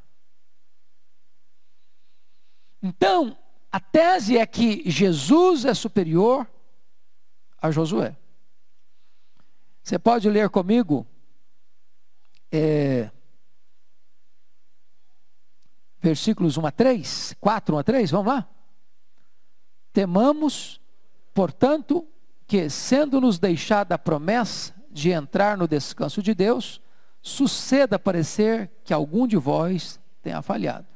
[2.83, 3.37] Então,
[3.75, 6.49] a tese é que Jesus é superior
[7.61, 8.17] a Josué.
[9.83, 11.05] Você pode ler comigo
[12.53, 13.11] é,
[16.01, 18.49] versículos 1 a 3, 4, 1 a 3, vamos lá?
[19.93, 20.81] Temamos,
[21.35, 22.07] portanto,
[22.47, 26.81] que, sendo-nos deixada a promessa de entrar no descanso de Deus,
[27.21, 30.94] suceda parecer que algum de vós tenha falhado.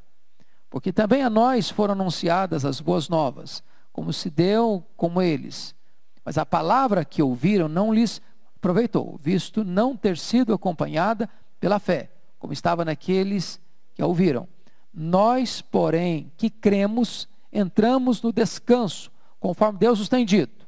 [0.70, 5.74] Porque também a nós foram anunciadas as boas novas, como se deu como eles.
[6.24, 8.20] Mas a palavra que ouviram não lhes
[8.56, 11.28] aproveitou, visto não ter sido acompanhada
[11.58, 13.60] pela fé, como estava naqueles
[13.94, 14.46] que a ouviram.
[14.92, 20.66] Nós, porém, que cremos, entramos no descanso, conforme Deus nos tem dito.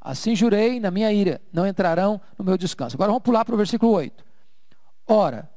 [0.00, 2.96] Assim jurei na minha ira, não entrarão no meu descanso.
[2.96, 4.24] Agora vamos pular para o versículo 8.
[5.06, 5.50] Ora,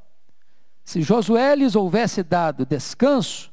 [0.83, 3.51] se Josué lhes houvesse dado descanso,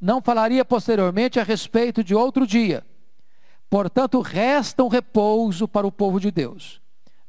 [0.00, 2.84] não falaria posteriormente a respeito de outro dia.
[3.68, 6.80] Portanto, resta um repouso para o povo de Deus.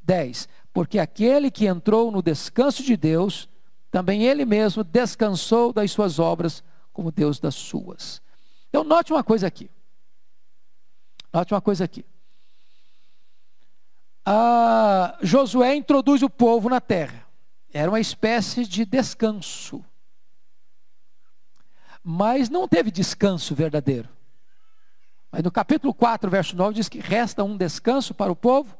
[0.02, 0.48] 10.
[0.72, 3.48] Porque aquele que entrou no descanso de Deus,
[3.90, 8.20] também ele mesmo descansou das suas obras, como Deus das suas.
[8.68, 9.70] Então, note uma coisa aqui.
[11.32, 12.04] Note uma coisa aqui.
[14.24, 17.26] Ah, Josué introduz o povo na terra.
[17.72, 19.84] Era uma espécie de descanso.
[22.02, 24.08] Mas não teve descanso verdadeiro.
[25.30, 28.76] Mas no capítulo 4, verso 9, diz que resta um descanso para o povo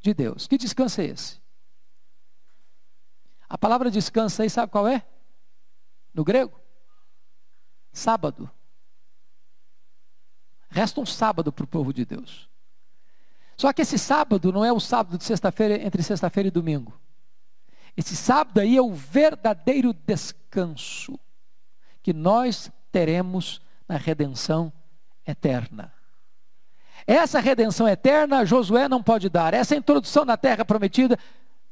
[0.00, 0.46] de Deus.
[0.46, 1.40] Que descanso é esse?
[3.48, 5.04] A palavra descanso aí, sabe qual é?
[6.12, 6.60] No grego?
[7.92, 8.50] Sábado.
[10.68, 12.48] Resta um sábado para o povo de Deus.
[13.56, 16.92] Só que esse sábado não é o sábado de sexta-feira, entre sexta-feira e domingo.
[17.96, 21.18] Esse sábado aí é o verdadeiro descanso
[22.04, 24.70] que nós teremos na redenção
[25.26, 25.90] eterna.
[27.06, 29.54] Essa redenção eterna Josué não pode dar.
[29.54, 31.18] Essa introdução na terra prometida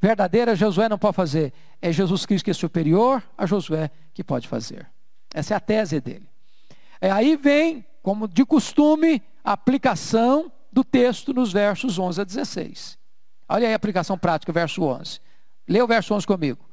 [0.01, 1.53] verdadeira Josué não pode fazer.
[1.83, 4.91] É Jesus Cristo que é superior a Josué que pode fazer.
[5.35, 6.27] Essa é a tese dele.
[6.99, 12.99] É, aí vem, como de costume, a aplicação do texto nos versos 11 a 16.
[13.51, 15.21] Olha aí a aplicação prática, verso 11.
[15.69, 16.65] Lê o verso 11 comigo.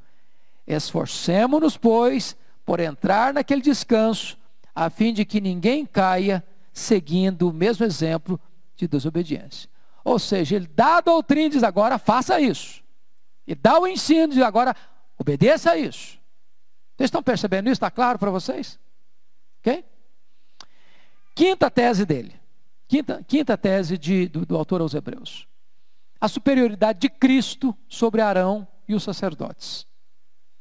[0.65, 2.37] Esforcemos-nos, pois,
[2.69, 4.37] por entrar naquele descanso,
[4.75, 8.39] a fim de que ninguém caia seguindo o mesmo exemplo
[8.75, 9.67] de desobediência.
[10.03, 12.83] Ou seja, ele dá a doutrina e diz agora faça isso.
[13.47, 14.75] E dá o ensino e diz agora
[15.17, 16.19] obedeça a isso.
[16.95, 17.77] Vocês estão percebendo isso?
[17.77, 18.79] Está claro para vocês?
[19.61, 19.83] Ok?
[21.33, 22.39] Quinta tese dele.
[22.87, 25.47] Quinta, quinta tese de, do, do autor aos Hebreus.
[26.21, 29.87] A superioridade de Cristo sobre Arão e os sacerdotes.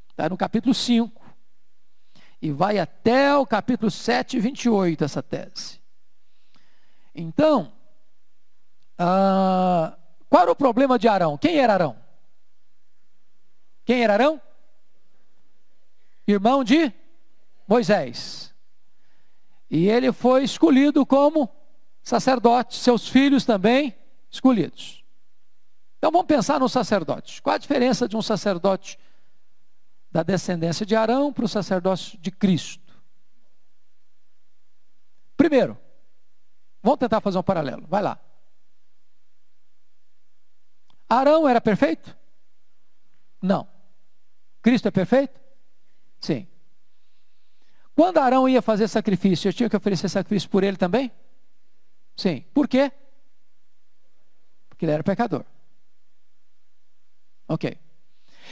[0.08, 1.27] Está no capítulo 5.
[2.40, 5.80] E vai até o capítulo 7, 28, essa tese.
[7.14, 7.72] Então,
[8.96, 9.96] ah,
[10.28, 11.36] qual era o problema de Arão?
[11.38, 11.96] Quem era Arão?
[13.84, 14.40] Quem era Arão?
[16.26, 16.92] Irmão de
[17.66, 18.54] Moisés.
[19.70, 21.48] E ele foi escolhido como
[22.02, 23.94] sacerdote, seus filhos também
[24.30, 25.04] escolhidos.
[25.98, 27.42] Então vamos pensar no sacerdote.
[27.42, 28.98] Qual a diferença de um sacerdote
[30.10, 33.02] da descendência de Arão para o sacerdócio de Cristo?
[35.36, 35.78] Primeiro,
[36.82, 37.86] vamos tentar fazer um paralelo.
[37.86, 38.18] Vai lá.
[41.08, 42.16] Arão era perfeito?
[43.40, 43.68] Não.
[44.60, 45.40] Cristo é perfeito?
[46.20, 46.46] Sim.
[47.94, 51.10] Quando Arão ia fazer sacrifício, eu tinha que oferecer sacrifício por ele também?
[52.16, 52.44] Sim.
[52.52, 52.92] Por quê?
[54.68, 55.44] Porque ele era pecador.
[57.48, 57.78] Ok.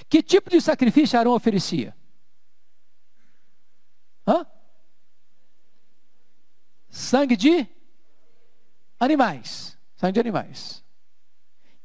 [0.08, 1.96] Que tipo de sacrifício Arão oferecia?
[4.26, 4.46] Hã?
[6.88, 7.66] Sangue de
[8.98, 9.78] animais.
[9.96, 10.84] Sangue de animais.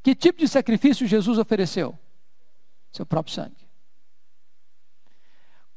[0.04, 1.98] Que tipo de sacrifício Jesus ofereceu?
[2.92, 3.68] Seu próprio sangue.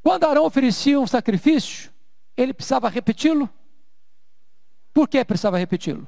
[0.03, 1.93] Quando Arão oferecia um sacrifício,
[2.37, 3.49] ele precisava repeti-lo?
[4.93, 6.07] Por que precisava repeti-lo?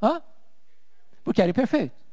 [0.00, 0.22] Hã?
[1.24, 2.07] Porque era imperfeito.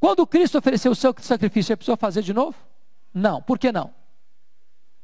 [0.00, 2.56] Quando Cristo ofereceu o seu sacrifício, ele precisou fazer de novo?
[3.12, 3.42] Não.
[3.42, 3.94] Por que não?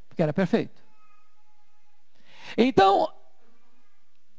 [0.09, 0.83] Porque era perfeito.
[2.57, 3.13] Então,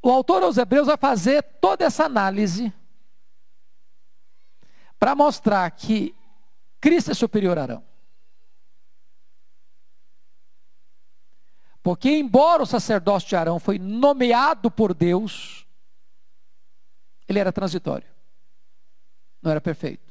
[0.02, 2.74] o autor aos Hebreus vai fazer toda essa análise
[4.98, 6.16] para mostrar que
[6.82, 7.84] Cristo é superior a Arão.
[11.84, 15.68] Porque, embora o sacerdócio de Arão foi nomeado por Deus,
[17.28, 18.08] ele era transitório,
[19.42, 20.07] não era perfeito.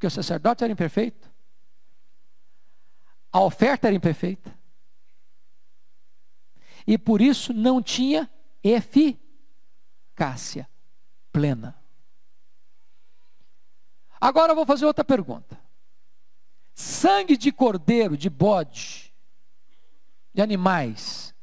[0.00, 1.30] Porque o sacerdote era imperfeito,
[3.30, 4.58] a oferta era imperfeita,
[6.86, 8.30] e por isso não tinha
[8.64, 10.66] eficácia
[11.30, 11.78] plena.
[14.18, 15.60] Agora eu vou fazer outra pergunta.
[16.74, 19.14] Sangue de cordeiro, de bode,
[20.32, 21.34] de animais,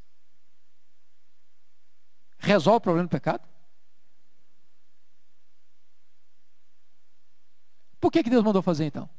[2.39, 3.47] resolve o problema do pecado?
[8.07, 9.09] Por que, que Deus mandou fazer então?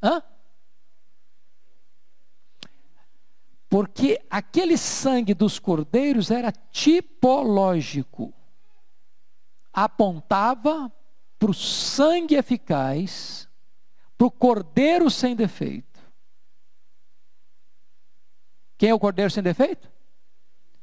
[0.00, 0.22] Hã?
[3.68, 8.32] Porque aquele sangue dos cordeiros era tipológico.
[9.72, 10.92] Apontava
[11.36, 13.48] para o sangue eficaz,
[14.16, 16.00] para o cordeiro sem defeito.
[18.78, 19.90] Quem é o cordeiro sem defeito?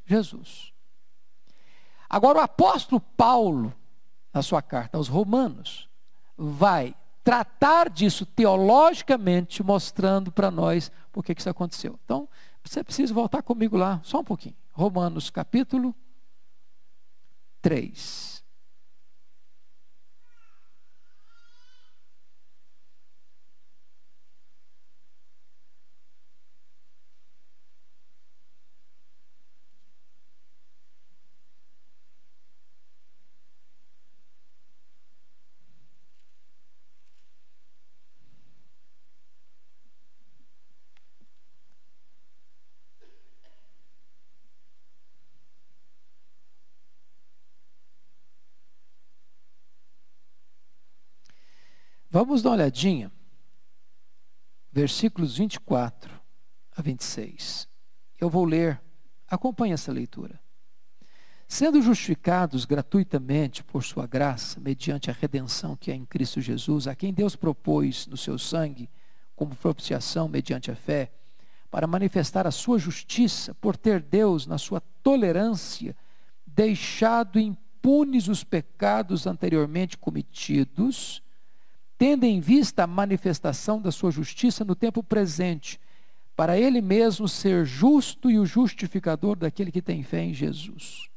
[0.05, 0.72] Jesus.
[2.13, 3.73] Agora, o apóstolo Paulo,
[4.31, 5.89] na sua carta aos Romanos,
[6.37, 11.99] vai tratar disso teologicamente, mostrando para nós por que isso aconteceu.
[12.05, 12.29] Então,
[12.63, 14.55] você precisa voltar comigo lá, só um pouquinho.
[14.73, 15.95] Romanos capítulo
[17.63, 18.32] 3.
[52.13, 53.11] Vamos dar uma olhadinha.
[54.71, 56.13] Versículos 24
[56.77, 57.67] a 26.
[58.21, 58.79] Eu vou ler,
[59.27, 60.39] acompanhe essa leitura.
[61.47, 66.93] Sendo justificados gratuitamente por sua graça, mediante a redenção que é em Cristo Jesus, a
[66.93, 68.87] quem Deus propôs no seu sangue
[69.35, 71.11] como propiciação mediante a fé,
[71.71, 75.95] para manifestar a sua justiça, por ter Deus, na sua tolerância,
[76.45, 81.22] deixado impunes os pecados anteriormente cometidos,
[81.97, 85.79] tendo em vista a manifestação da sua justiça no tempo presente,
[86.35, 91.09] para ele mesmo ser justo e o justificador daquele que tem fé em Jesus.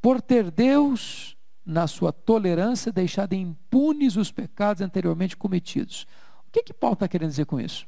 [0.00, 6.06] Por ter Deus, na sua tolerância, deixado impunes os pecados anteriormente cometidos.
[6.46, 7.86] O que, que Paulo está querendo dizer com isso?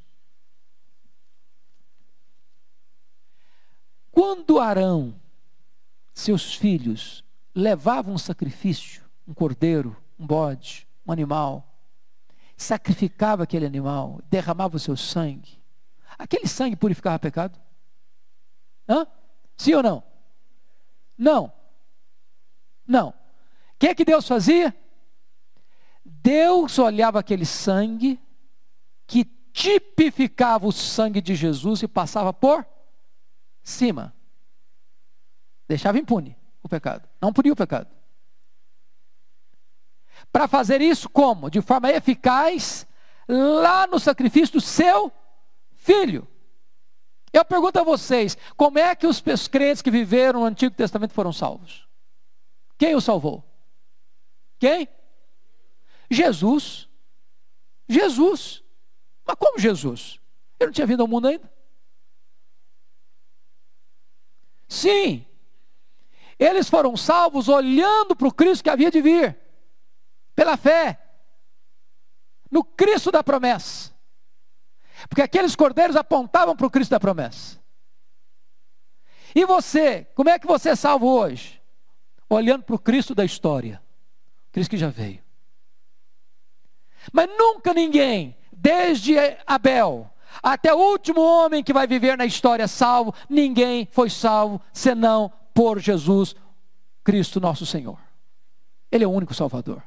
[4.11, 5.15] Quando Arão,
[6.13, 7.25] seus filhos,
[7.55, 11.67] levavam um sacrifício, um cordeiro, um bode, um animal,
[12.57, 15.61] sacrificava aquele animal, derramava o seu sangue,
[16.19, 17.59] aquele sangue purificava pecado?
[18.89, 19.07] Hã?
[19.57, 20.03] Sim ou não?
[21.17, 21.53] Não.
[22.87, 23.09] Não.
[23.11, 23.15] O
[23.79, 24.75] que é que Deus fazia?
[26.05, 28.21] Deus olhava aquele sangue
[29.07, 32.67] que tipificava o sangue de Jesus e passava por
[33.63, 34.15] cima.
[35.69, 37.09] Deixava impune o pecado.
[37.21, 37.89] Não punia o pecado.
[40.33, 41.51] Para fazer isso como?
[41.51, 42.87] De forma eficaz,
[43.29, 45.13] lá no sacrifício do seu
[45.73, 46.27] filho.
[47.33, 51.33] Eu pergunto a vocês, como é que os crentes que viveram no Antigo Testamento foram
[51.33, 51.89] salvos?
[52.77, 53.45] Quem o salvou?
[54.59, 54.89] Quem?
[56.11, 56.89] Jesus.
[57.89, 58.63] Jesus.
[59.25, 60.21] Mas como Jesus?
[60.59, 61.51] Ele não tinha vindo ao mundo ainda?
[64.69, 65.27] Sim.
[66.39, 69.40] Eles foram salvos olhando para o Cristo que havia de vir
[70.35, 70.99] pela fé,
[72.51, 73.93] no Cristo da promessa.
[75.09, 77.59] Porque aqueles cordeiros apontavam para o Cristo da promessa.
[79.35, 81.61] E você, como é que você é salvo hoje?
[82.29, 83.81] Olhando para o Cristo da história,
[84.53, 85.23] Cristo que já veio.
[87.13, 89.17] Mas nunca ninguém, desde
[89.47, 90.11] Abel
[90.43, 95.79] até o último homem que vai viver na história salvo, ninguém foi salvo senão por
[95.79, 96.37] Jesus
[97.03, 97.99] Cristo nosso Senhor.
[98.93, 99.83] Ele é o único Salvador.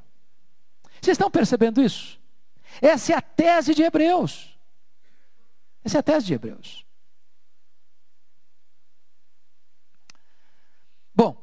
[1.04, 2.18] Vocês estão percebendo isso?
[2.82, 4.58] Essa é a tese de Hebreus.
[5.84, 6.86] Essa é a tese de Hebreus.
[11.14, 11.36] Bom,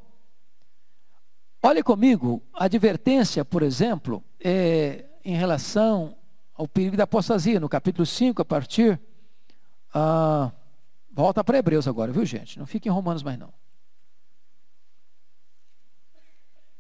[1.63, 6.17] olhe comigo, a advertência, por exemplo, é, em relação
[6.55, 8.99] ao perigo da apostasia, no capítulo 5, a partir.
[9.93, 10.51] Ah,
[11.13, 12.59] volta para Hebreus agora, viu gente?
[12.59, 13.53] Não fique em Romanos mais não.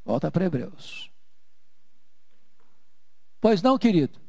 [0.03, 1.10] Volta para Hebreus.
[3.41, 4.20] Pois não, querido?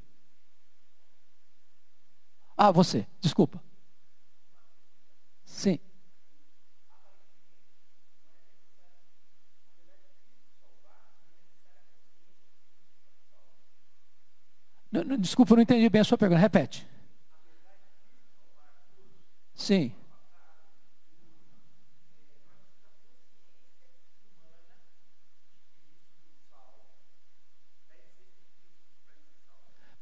[2.55, 3.61] Ah, você, desculpa.
[5.43, 5.79] Sim.
[15.19, 16.39] Desculpa, não entendi bem a sua pergunta.
[16.39, 16.87] Repete.
[19.53, 19.93] Sim.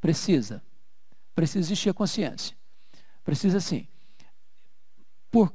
[0.02, 0.64] Precisa.
[1.36, 2.56] Precisa existir a consciência.
[3.24, 3.88] Precisa sim.
[5.32, 5.54] Por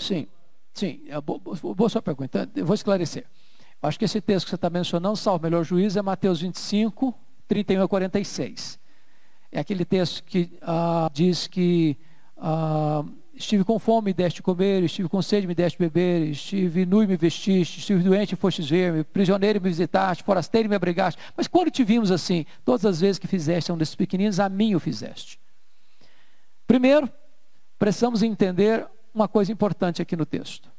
[0.00, 0.26] Sim,
[0.72, 2.24] sim, é boa, boa sua pergunta.
[2.24, 3.26] Então, eu vou esclarecer.
[3.82, 7.14] Acho que esse texto que você está mencionando, salvo melhor juízo, é Mateus 25,
[7.46, 8.79] 31 a 46.
[9.52, 11.96] É aquele texto que ah, diz que
[12.36, 16.86] ah, estive com fome e deste comer, estive com sede e me deste beber, estive
[16.86, 20.68] nu e me vestiste, estive doente e fostes ver-me, prisioneiro e me visitaste, forasteiro e
[20.68, 21.20] me abrigaste.
[21.36, 24.74] Mas quando te vimos assim, todas as vezes que fizeste um desses pequeninos, a mim
[24.74, 25.40] o fizeste.
[26.66, 27.10] Primeiro,
[27.78, 30.69] precisamos entender uma coisa importante aqui no texto.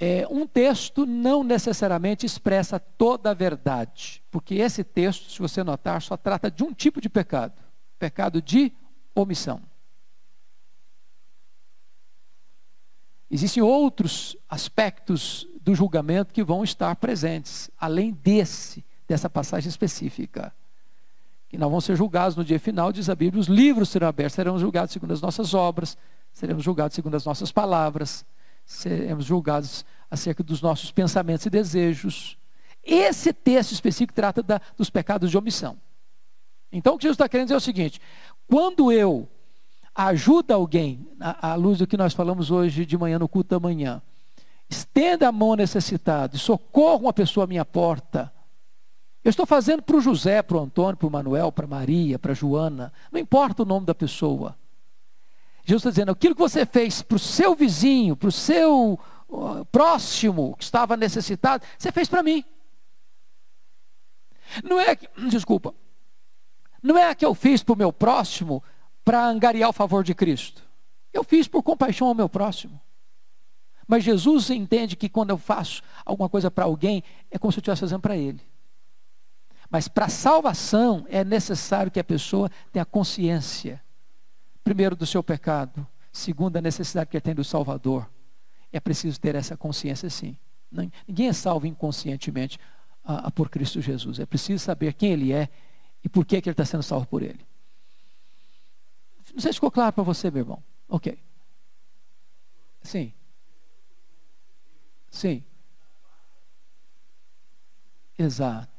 [0.00, 6.02] É, um texto não necessariamente expressa toda a verdade, porque esse texto, se você notar,
[6.02, 7.54] só trata de um tipo de pecado:
[7.98, 8.72] pecado de
[9.14, 9.60] omissão.
[13.30, 20.52] Existem outros aspectos do julgamento que vão estar presentes, além desse, dessa passagem específica.
[21.48, 24.34] Que não vão ser julgados no dia final, diz a Bíblia, os livros serão abertos,
[24.34, 25.96] serão julgados segundo as nossas obras,
[26.32, 28.24] seremos julgados segundo as nossas palavras
[28.72, 32.36] seremos julgados acerca dos nossos pensamentos e desejos.
[32.82, 35.76] Esse texto específico trata da, dos pecados de omissão.
[36.70, 38.00] Então, o que Jesus está querendo dizer é o seguinte:
[38.48, 39.28] quando eu
[39.94, 44.02] ajudo alguém, à luz do que nós falamos hoje de manhã no culto da manhã,
[44.68, 48.32] estenda a mão necessitado, socorro uma pessoa à minha porta.
[49.22, 52.34] Eu estou fazendo para o José, para o Antônio, para o Manuel, para Maria, para
[52.34, 54.56] Joana, não importa o nome da pessoa.
[55.64, 58.98] Jesus está dizendo: aquilo que você fez para o seu vizinho, para o seu
[59.70, 62.44] próximo que estava necessitado, você fez para mim.
[64.62, 65.74] Não é que, desculpa,
[66.82, 68.62] não é que eu fiz para o meu próximo
[69.04, 70.62] para angariar o favor de Cristo.
[71.12, 72.80] Eu fiz por compaixão ao meu próximo.
[73.86, 77.60] Mas Jesus entende que quando eu faço alguma coisa para alguém, é como se eu
[77.60, 78.40] estivesse fazendo para ele.
[79.68, 83.81] Mas para salvação é necessário que a pessoa tenha consciência,
[84.62, 88.08] primeiro, do seu pecado, segundo, da necessidade que ele tem do Salvador.
[88.72, 90.36] É preciso ter essa consciência sim.
[91.06, 92.58] Ninguém é salvo inconscientemente
[93.04, 94.18] a, a por Cristo Jesus.
[94.18, 95.48] É preciso saber quem ele é
[96.02, 97.46] e por que, que ele está sendo salvo por ele.
[99.32, 100.62] Não sei se ficou claro para você, meu irmão.
[100.88, 101.18] Ok.
[102.82, 103.12] Sim.
[105.10, 105.44] Sim.
[108.18, 108.70] Exato.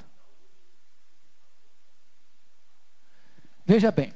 [3.65, 4.13] Veja bem,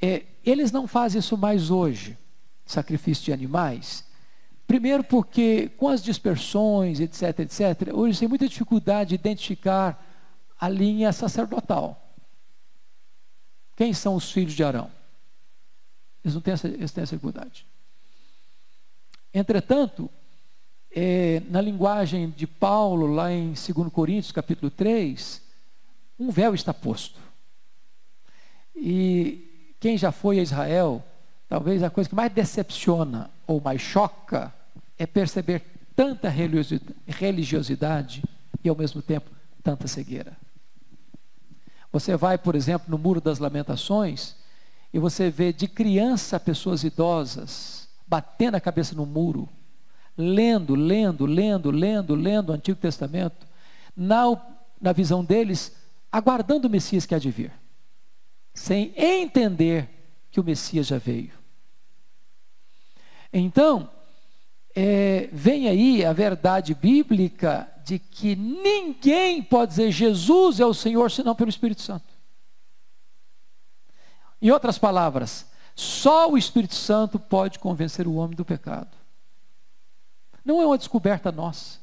[0.00, 2.16] é, eles não fazem isso mais hoje,
[2.64, 4.04] sacrifício de animais.
[4.66, 10.04] Primeiro porque com as dispersões, etc, etc, hoje tem muita dificuldade de identificar
[10.60, 12.14] a linha sacerdotal.
[13.74, 14.90] Quem são os filhos de Arão?
[16.24, 17.66] Eles não têm essa, eles têm essa dificuldade.
[19.32, 20.10] Entretanto,
[20.90, 25.42] é, na linguagem de Paulo, lá em 2 Coríntios, capítulo 3,
[26.18, 27.20] um véu está posto.
[28.74, 29.47] E
[29.80, 31.04] quem já foi a Israel,
[31.48, 34.52] talvez a coisa que mais decepciona ou mais choca
[34.98, 35.62] é perceber
[35.94, 38.22] tanta religiosidade
[38.62, 39.30] e ao mesmo tempo
[39.62, 40.36] tanta cegueira.
[41.92, 44.36] Você vai, por exemplo, no Muro das Lamentações
[44.92, 49.48] e você vê de criança pessoas idosas batendo a cabeça no muro,
[50.16, 53.46] lendo, lendo, lendo, lendo, lendo o Antigo Testamento,
[53.94, 54.24] na,
[54.80, 55.76] na visão deles,
[56.10, 57.52] aguardando o Messias que há de vir,
[58.58, 59.88] sem entender
[60.30, 61.32] que o Messias já veio.
[63.32, 63.88] Então,
[64.74, 71.10] é, vem aí a verdade bíblica de que ninguém pode dizer Jesus é o Senhor
[71.10, 72.06] senão pelo Espírito Santo.
[74.42, 78.96] Em outras palavras, só o Espírito Santo pode convencer o homem do pecado.
[80.44, 81.78] Não é uma descoberta nossa.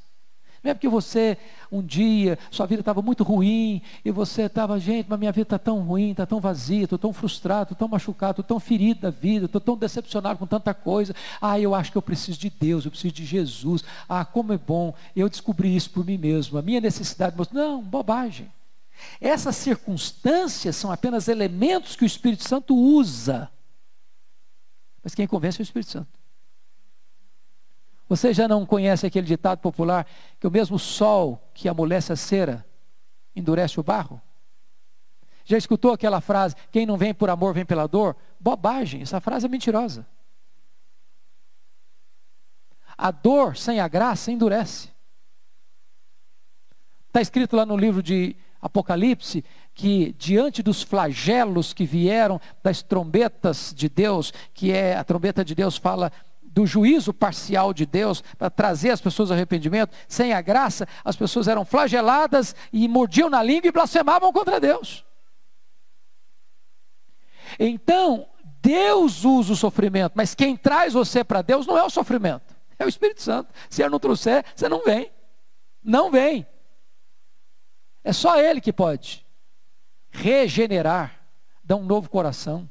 [0.66, 1.38] Não é porque você,
[1.72, 5.60] um dia, sua vida estava muito ruim, e você estava, gente, mas minha vida está
[5.60, 9.12] tão ruim, está tão vazia, estou tão frustrado, estou tão machucado, estou tão ferido da
[9.12, 11.14] vida, estou tão decepcionado com tanta coisa.
[11.40, 13.84] Ah, eu acho que eu preciso de Deus, eu preciso de Jesus.
[14.10, 17.36] Ah, como é bom, eu descobri isso por mim mesmo, a minha necessidade.
[17.54, 18.52] Não, bobagem.
[19.22, 23.52] Essas circunstâncias são apenas elementos que o Espírito Santo usa.
[25.04, 26.15] Mas quem convence é o Espírito Santo.
[28.08, 30.06] Você já não conhece aquele ditado popular
[30.40, 32.66] que o mesmo sol que amolece a cera
[33.36, 34.22] endurece o barro?
[35.44, 38.16] Já escutou aquela frase: quem não vem por amor vem pela dor?
[38.40, 40.06] Bobagem, essa frase é mentirosa.
[42.98, 44.90] A dor sem a graça endurece.
[47.08, 49.44] Está escrito lá no livro de Apocalipse
[49.74, 55.54] que diante dos flagelos que vieram das trombetas de Deus, que é a trombeta de
[55.54, 56.12] Deus fala
[56.56, 61.18] do juízo parcial de Deus para trazer as pessoas ao arrependimento, sem a graça, as
[61.18, 65.06] pessoas eram flageladas e mordiam na língua e blasfemavam contra Deus.
[67.60, 68.26] Então,
[68.62, 72.86] Deus usa o sofrimento, mas quem traz você para Deus não é o sofrimento, é
[72.86, 73.54] o Espírito Santo.
[73.70, 75.12] Se ele não trouxer, você não vem.
[75.84, 76.48] Não vem.
[78.02, 79.26] É só Ele que pode
[80.10, 81.20] regenerar,
[81.62, 82.70] dar um novo coração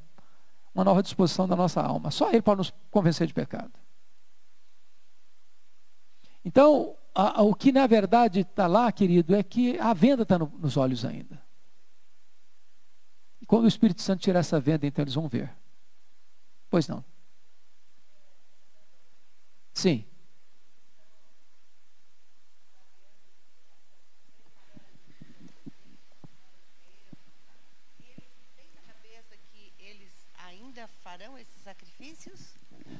[0.74, 2.10] uma nova disposição da nossa alma.
[2.10, 3.72] Só Ele pode nos convencer de pecado.
[6.44, 10.38] Então, a, a, o que na verdade está lá, querido, é que a venda está
[10.38, 11.42] no, nos olhos ainda.
[13.40, 15.54] E quando o Espírito Santo tirar essa venda, então eles vão ver.
[16.68, 17.04] Pois não.
[19.72, 20.04] Sim.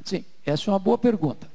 [0.05, 1.48] Sim, essa é uma boa pergunta.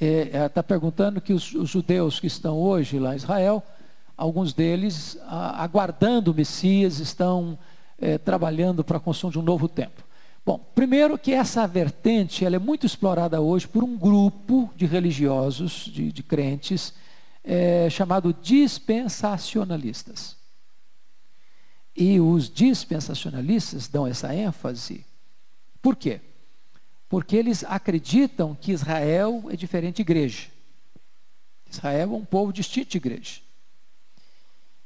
[0.00, 3.62] Está é, é, perguntando que os, os, judeus que estão hoje lá em Israel,
[4.16, 7.56] alguns deles, a, aguardando o Messias, estão
[7.98, 10.04] é, trabalhando para a construção de um novo templo.
[10.44, 15.84] Bom, primeiro que essa vertente ela é muito explorada hoje por um grupo de religiosos,
[15.84, 16.92] de, de crentes,
[17.44, 20.36] é, chamado dispensacionalistas.
[21.94, 25.06] E os dispensacionalistas dão essa ênfase.
[25.80, 26.20] Por quê?
[27.12, 30.48] Porque eles acreditam que Israel é diferente de igreja.
[31.70, 33.42] Israel é um povo distinto de igreja.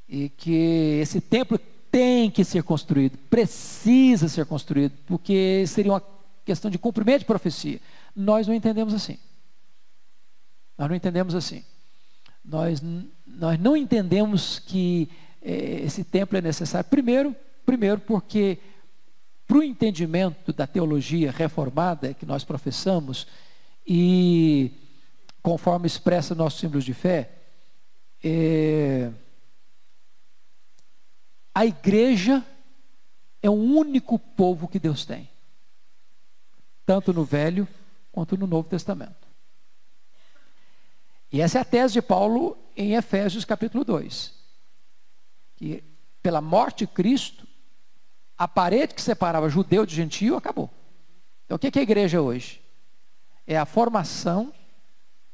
[0.09, 1.57] E que esse templo
[1.89, 6.03] tem que ser construído, precisa ser construído, porque seria uma
[6.43, 7.79] questão de cumprimento de profecia.
[8.13, 9.17] Nós não entendemos assim.
[10.77, 11.63] Nós não entendemos assim.
[12.43, 12.81] Nós,
[13.25, 15.09] nós não entendemos que
[15.41, 16.89] é, esse templo é necessário.
[16.89, 17.33] Primeiro,
[17.65, 18.59] primeiro porque
[19.47, 23.25] para o entendimento da teologia reformada que nós professamos
[23.85, 24.71] e
[25.41, 27.31] conforme expressa nossos símbolos de fé,
[28.21, 29.09] é,
[31.55, 32.45] a igreja
[33.41, 35.29] é o único povo que Deus tem,
[36.85, 37.65] tanto no Velho
[38.11, 39.25] quanto no Novo Testamento.
[41.31, 44.33] E essa é a tese de Paulo em Efésios capítulo 2.
[45.55, 45.83] Que
[46.21, 47.46] pela morte de Cristo,
[48.37, 50.69] a parede que separava judeu de gentio acabou.
[51.45, 52.61] Então o que é a igreja hoje?
[53.45, 54.53] É a formação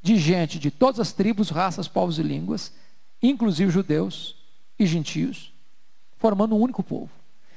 [0.01, 2.73] de gente de todas as tribos, raças, povos e línguas,
[3.21, 4.35] inclusive judeus
[4.77, 5.53] e gentios,
[6.17, 7.09] formando um único povo.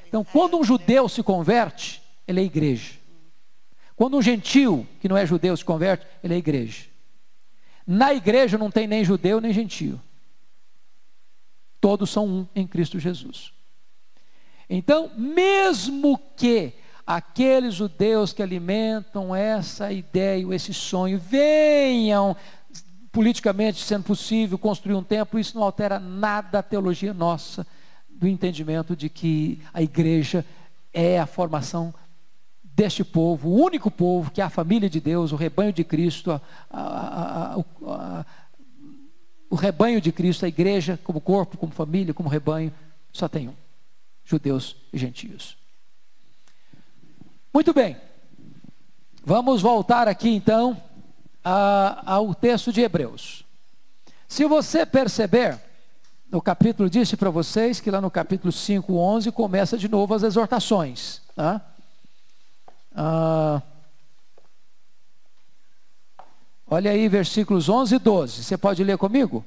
[0.07, 2.95] Então, quando um judeu se converte, ele é igreja.
[3.97, 6.87] Quando um gentio, que não é judeu, se converte, ele é igreja.
[7.87, 10.01] Na igreja não tem nem judeu nem gentio.
[11.81, 13.53] Todos são um em Cristo Jesus.
[14.69, 16.73] Então, mesmo que
[17.07, 22.37] aqueles judeus que alimentam essa ideia, esse sonho, venham
[23.13, 27.67] politicamente, sendo possível, construir um templo, isso não altera nada a teologia nossa,
[28.11, 30.45] do entendimento de que a igreja
[30.93, 31.95] é a formação
[32.63, 36.31] deste povo, o único povo que é a família de Deus, o rebanho de Cristo,
[36.31, 36.41] a,
[36.71, 38.27] a, a,
[39.49, 42.73] o rebanho de Cristo, a igreja como corpo, como família, como rebanho,
[43.13, 43.55] só tem um:
[44.27, 45.57] judeus e gentios.
[47.55, 47.97] Muito bem,
[49.25, 50.83] vamos voltar aqui então
[51.43, 53.45] ao texto de Hebreus.
[54.29, 55.59] Se você perceber,
[56.31, 60.25] no capítulo, disse para vocês que lá no capítulo 5, 11, começa de novo as
[60.25, 61.23] exortações.
[61.37, 61.65] Tá?
[62.93, 63.63] Ah,
[66.67, 68.43] olha aí, versículos 11 e 12.
[68.43, 69.45] Você pode ler comigo?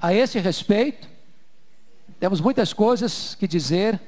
[0.00, 1.08] A esse respeito,
[2.18, 4.00] temos muitas coisas que dizer,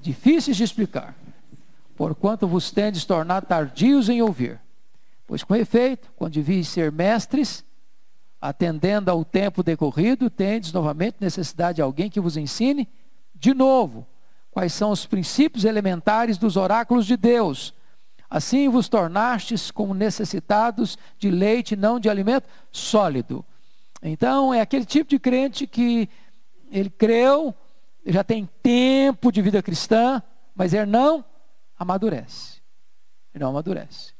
[0.00, 1.14] difíceis de explicar,
[1.96, 4.58] porquanto vos tendes tornado tardios em ouvir.
[5.26, 7.64] Pois com efeito, quando devias ser mestres,
[8.40, 12.88] atendendo ao tempo decorrido, tendes novamente necessidade de alguém que vos ensine
[13.34, 14.06] de novo
[14.50, 17.72] quais são os princípios elementares dos oráculos de Deus.
[18.28, 23.44] Assim vos tornastes como necessitados de leite, não de alimento sólido.
[24.02, 26.08] Então, é aquele tipo de crente que
[26.70, 27.54] ele creu,
[28.06, 30.22] já tem tempo de vida cristã,
[30.54, 31.24] mas ele não
[31.78, 32.60] amadurece.
[33.34, 34.14] Ele não amadurece.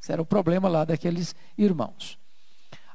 [0.00, 2.18] Esse era o problema lá daqueles irmãos.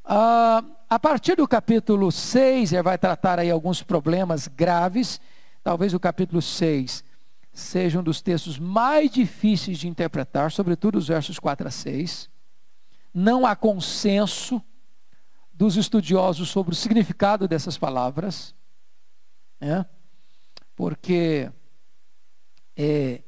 [0.04, 5.20] Ah, a partir do capítulo 6, ele vai tratar aí alguns problemas graves
[5.68, 7.04] Talvez o capítulo 6
[7.52, 12.30] seja um dos textos mais difíceis de interpretar, sobretudo os versos 4 a 6.
[13.14, 14.62] Não há consenso
[15.54, 18.56] dos estudiosos sobre o significado dessas palavras,
[19.60, 19.86] né?
[20.76, 21.52] porque
[22.76, 23.22] é,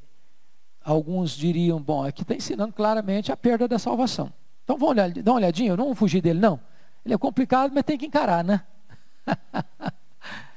[0.84, 4.32] alguns diriam, bom, aqui está ensinando claramente a perda da salvação.
[4.64, 6.60] Então vamos olhar, dá uma olhadinha, não vou fugir dele, não.
[7.04, 8.64] Ele é complicado, mas tem que encarar, né?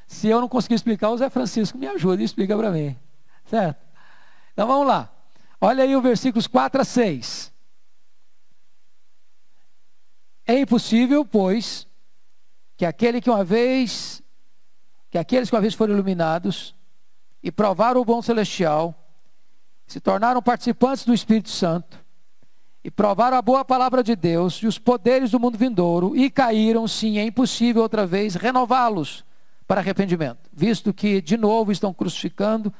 [0.06, 2.96] Se eu não conseguir explicar, o Zé Francisco me ajuda e explica para mim.
[3.46, 3.80] Certo?
[4.52, 5.10] Então vamos lá.
[5.58, 7.52] Olha aí os versículos 4 a 6.
[10.46, 11.86] É impossível, pois,
[12.76, 14.21] que aquele que uma vez,
[15.12, 16.74] que aqueles que uma vez foram iluminados
[17.42, 18.94] e provaram o bom celestial,
[19.86, 22.02] se tornaram participantes do Espírito Santo
[22.82, 26.88] e provaram a boa palavra de Deus e os poderes do mundo vindouro e caíram,
[26.88, 29.22] sim, é impossível outra vez renová-los
[29.66, 32.72] para arrependimento, visto que de novo estão crucificando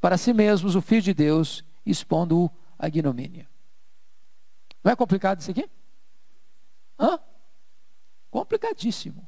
[0.00, 2.48] para si mesmos o Filho de Deus, expondo-o
[2.78, 3.48] à ignomínia.
[4.84, 5.68] Não é complicado isso aqui?
[6.96, 7.18] Hã?
[8.30, 9.26] Complicadíssimo.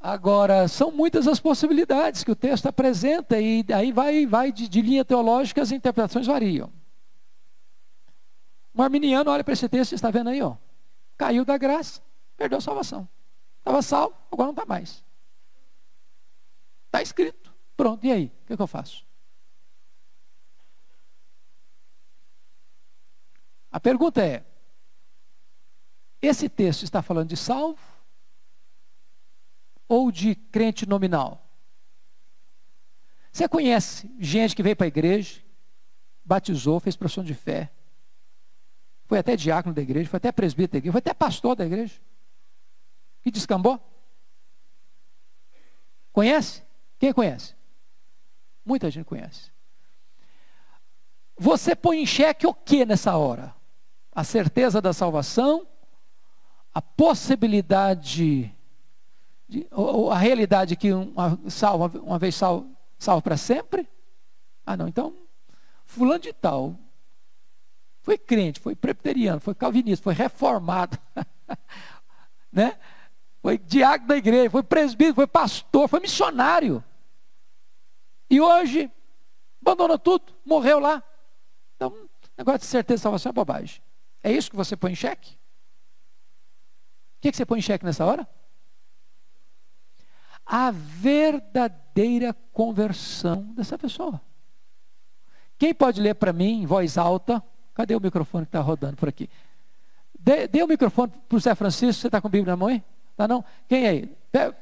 [0.00, 4.80] Agora, são muitas as possibilidades que o texto apresenta, e aí vai, vai de, de
[4.80, 6.72] linha teológica, as interpretações variam.
[8.74, 10.56] Um arminiano olha para esse texto e está vendo aí, ó.
[11.18, 12.00] Caiu da graça,
[12.34, 13.06] perdeu a salvação.
[13.58, 15.04] Estava salvo, agora não está mais.
[16.86, 17.52] Está escrito.
[17.76, 18.32] Pronto, e aí?
[18.42, 19.04] O que, é que eu faço?
[23.70, 24.44] A pergunta é:
[26.22, 27.78] esse texto está falando de salvo
[29.90, 31.50] ou de crente nominal?
[33.32, 35.40] Você conhece gente que veio para a igreja,
[36.24, 37.72] batizou, fez profissão de fé,
[39.06, 42.00] foi até diácono da igreja, foi até presbítero da igreja, foi até pastor da igreja,
[43.20, 43.80] que descambou?
[46.12, 46.62] Conhece?
[46.96, 47.56] Quem conhece?
[48.64, 49.50] Muita gente conhece.
[51.36, 53.56] você põe em xeque o que nessa hora?
[54.12, 55.66] A certeza da salvação,
[56.72, 58.54] a possibilidade,
[59.50, 63.88] de, ou a realidade que uma, salva, uma vez salvo, salvo para sempre?
[64.64, 65.12] Ah, não, então,
[65.84, 66.76] fulano de tal,
[68.00, 70.96] foi crente, foi presbiteriano, foi calvinista, foi reformado,
[72.52, 72.78] né?
[73.42, 76.84] foi diácono da igreja, foi presbítero, foi pastor, foi missionário.
[78.28, 78.88] E hoje,
[79.60, 81.02] abandonou tudo, morreu lá.
[81.74, 83.82] Então, negócio de certeza de salvação é bobagem.
[84.22, 85.32] É isso que você põe em xeque?
[85.32, 88.28] O que, que você põe em xeque nessa hora?
[90.52, 94.20] A verdadeira conversão dessa pessoa.
[95.56, 97.40] Quem pode ler para mim em voz alta?
[97.72, 99.30] Cadê o microfone que está rodando por aqui?
[100.18, 102.00] Dê, dê o microfone para o Zé Francisco.
[102.00, 102.82] Você está com a Bíblia na mão aí?
[103.16, 103.44] Tá não?
[103.68, 104.06] Quem aí?
[104.32, 104.52] Pe,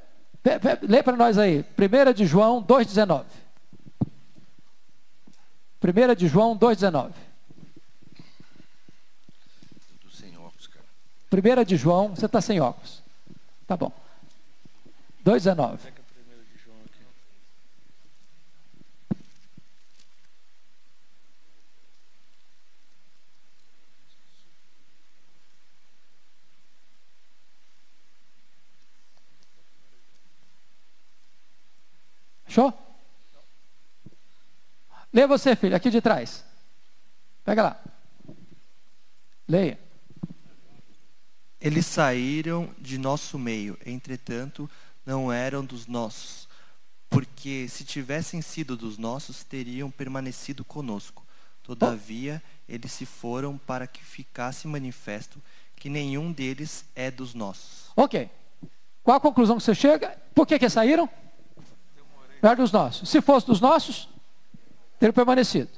[0.43, 1.65] pe, pe, lê para nós aí.
[1.79, 3.25] 1 de João 2,19.
[5.83, 7.13] 1 de João 2,19.
[11.33, 13.03] 1 de João, você está sem óculos.
[13.67, 13.91] Tá bom.
[15.29, 15.79] 2,19.
[32.47, 32.73] Show?
[35.13, 36.43] Lê você, filho, aqui de trás.
[37.45, 37.85] Pega lá.
[39.47, 39.79] Leia.
[41.61, 44.71] Eles saíram de nosso meio, entretanto,
[45.09, 46.47] não eram dos nossos.
[47.09, 51.27] Porque se tivessem sido dos nossos, teriam permanecido conosco.
[51.63, 55.43] Todavia, eles se foram para que ficasse manifesto
[55.77, 57.91] que nenhum deles é dos nossos.
[57.97, 58.29] Ok.
[59.03, 60.15] Qual a conclusão que você chega?
[60.35, 61.09] Por que, que saíram?
[62.43, 63.09] Não era dos nossos.
[63.09, 64.11] Se fosse dos nossos,
[64.99, 65.71] ter permanecido.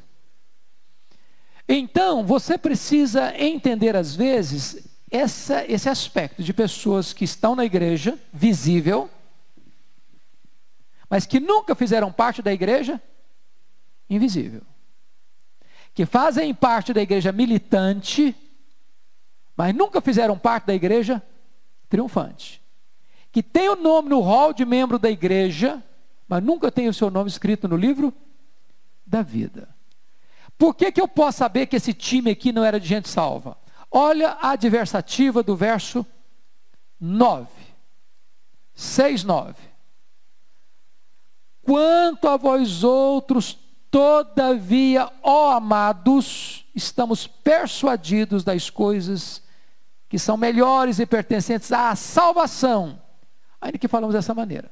[1.68, 8.18] Então, você precisa entender, às vezes, essa, esse aspecto de pessoas que estão na igreja,
[8.33, 9.09] visível,
[11.11, 13.02] mas que nunca fizeram parte da igreja,
[14.08, 14.62] invisível.
[15.92, 18.34] Que fazem parte da igreja militante,
[19.56, 21.20] mas nunca fizeram parte da igreja
[21.88, 22.62] triunfante.
[23.32, 25.82] Que tem o nome no hall de membro da igreja,
[26.28, 28.14] mas nunca tem o seu nome escrito no livro
[29.04, 29.68] da vida.
[30.56, 33.58] Por que, que eu posso saber que esse time aqui não era de gente salva?
[33.90, 36.06] Olha a adversativa do verso
[37.00, 37.48] 9.
[38.74, 39.70] 6, 9.
[41.62, 43.58] Quanto a vós outros,
[43.90, 49.42] todavia, ó amados, estamos persuadidos das coisas
[50.08, 53.00] que são melhores e pertencentes à salvação,
[53.61, 54.70] ainda que falamos dessa maneira.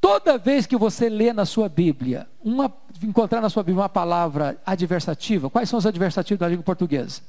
[0.00, 4.58] Toda vez que você lê na sua Bíblia, uma, encontrar na sua Bíblia uma palavra
[4.64, 7.20] adversativa, quais são os adversativos da língua portuguesa?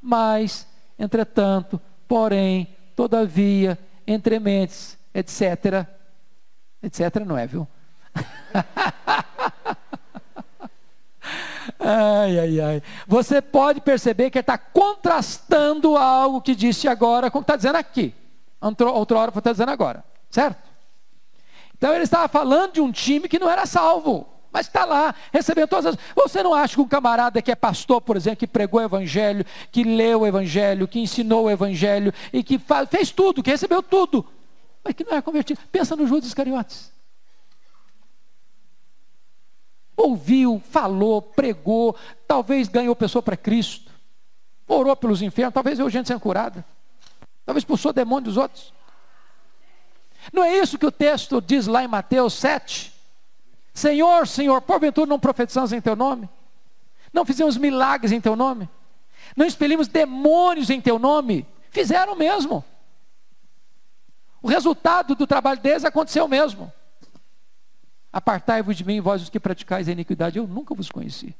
[0.00, 0.64] Mas,
[0.96, 5.88] entretanto, porém, todavia, entrementes, etc.
[6.82, 7.00] Etc.
[7.26, 7.66] não é, viu?
[11.78, 12.82] ai, ai, ai.
[13.06, 17.76] Você pode perceber que está contrastando algo que disse agora com o que está dizendo
[17.76, 18.14] aqui.
[18.60, 20.04] Outra hora está dizendo agora.
[20.30, 20.68] Certo?
[21.76, 25.68] Então ele estava falando de um time que não era salvo, mas está lá, recebendo
[25.68, 25.98] todas as.
[26.14, 29.44] Você não acha que um camarada que é pastor, por exemplo, que pregou o evangelho,
[29.70, 32.60] que leu o evangelho, que ensinou o evangelho e que
[32.90, 34.26] fez tudo, que recebeu tudo,
[34.88, 35.60] mas que não é convertido?
[35.70, 36.90] Pensa no Judas Iscariotes.
[39.94, 41.94] Ouviu, falou, pregou,
[42.26, 43.92] talvez ganhou pessoa para Cristo,
[44.66, 46.64] orou pelos enfermos, talvez viu gente sendo curada,
[47.44, 48.72] talvez expulsou demônio dos outros.
[50.32, 52.94] Não é isso que o texto diz lá em Mateus 7?
[53.74, 56.30] Senhor, Senhor, porventura não profetizamos em teu nome?
[57.12, 58.68] Não fizemos milagres em teu nome?
[59.36, 61.46] Não expelimos demônios em teu nome?
[61.70, 62.64] Fizeram mesmo.
[64.40, 66.72] O resultado do trabalho deles aconteceu mesmo.
[68.12, 71.34] Apartai-vos de mim, vós os que praticais a iniquidade, eu nunca vos conheci.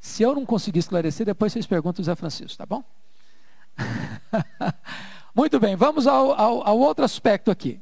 [0.00, 2.82] Se eu não conseguir esclarecer, depois vocês perguntam o Zé Francisco, tá bom?
[5.36, 7.78] Muito bem, vamos ao, ao, ao, outro aspecto aqui.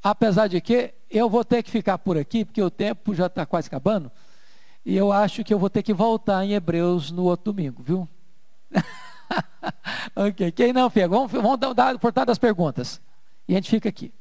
[0.00, 3.44] Apesar de que eu vou ter que ficar por aqui, porque o tempo já está
[3.44, 4.10] quase acabando,
[4.84, 8.08] e eu acho que eu vou ter que voltar em Hebreus no outro domingo, viu?
[10.14, 13.00] ok, quem não pegou, vamos, vamos dar, por das perguntas.
[13.48, 14.12] E a gente fica aqui.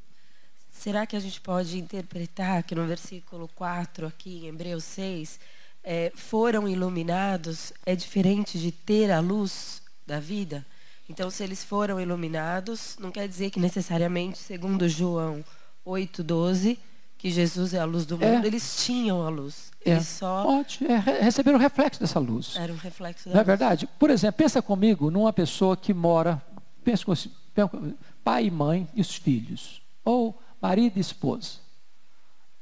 [0.72, 5.40] Será que a gente pode interpretar que no versículo 4, aqui em Hebreus 6,
[5.84, 10.66] é, foram iluminados é diferente de ter a luz da vida.
[11.08, 15.46] Então, se eles foram iluminados, não quer dizer que necessariamente, segundo João
[15.84, 16.80] 8, 12,
[17.26, 18.32] que Jesus é a luz do É.
[18.34, 19.72] mundo, eles tinham a luz.
[19.84, 22.56] É, Eles só pode, é, re- receberam o reflexo dessa luz.
[22.56, 23.48] eram um reflexo da Não é luz.
[23.48, 23.90] verdade?
[23.98, 26.40] Por exemplo, pensa comigo numa pessoa que mora,
[26.84, 31.54] pensa com- pai e mãe e os filhos, ou marido e esposa.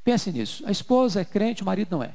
[0.02, 0.64] Pense nisso.
[0.66, 2.12] A esposa é crente, o marido não é.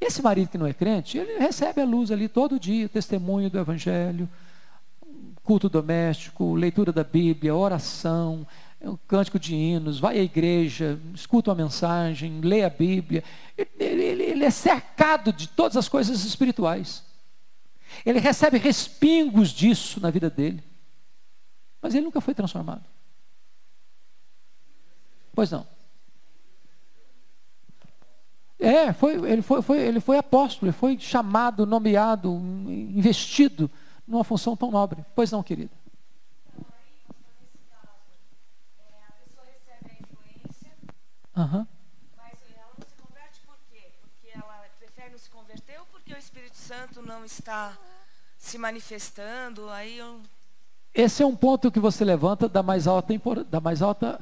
[0.00, 3.58] Esse marido que não é crente, ele recebe a luz ali todo dia, testemunho do
[3.58, 4.28] evangelho,
[5.42, 8.46] culto doméstico, leitura da Bíblia, oração,
[8.88, 13.22] um cântico de hinos, vai à igreja, escuta uma mensagem, lê a Bíblia.
[13.56, 17.04] Ele, ele- ele é cercado de todas as coisas espirituais.
[18.04, 20.62] Ele recebe respingos disso na vida dele.
[21.80, 22.84] Mas ele nunca foi transformado.
[25.34, 25.66] Pois não.
[28.58, 33.68] É, foi, ele, foi, foi- ele foi apóstolo, ele foi chamado, nomeado, investido
[34.06, 35.04] numa função tão nobre.
[35.16, 35.70] Pois não, querido.
[38.78, 40.72] É, a pessoa recebe a influência,
[41.36, 41.66] Aham.
[42.16, 43.90] mas ela não se converte por quê?
[44.00, 47.76] Porque ela prefere não se converter ou porque o Espírito Santo não está
[48.38, 49.70] se manifestando?
[49.70, 50.20] Aí eu.
[50.94, 53.14] Esse é um ponto que você levanta da mais alta,
[53.48, 54.20] da mais alta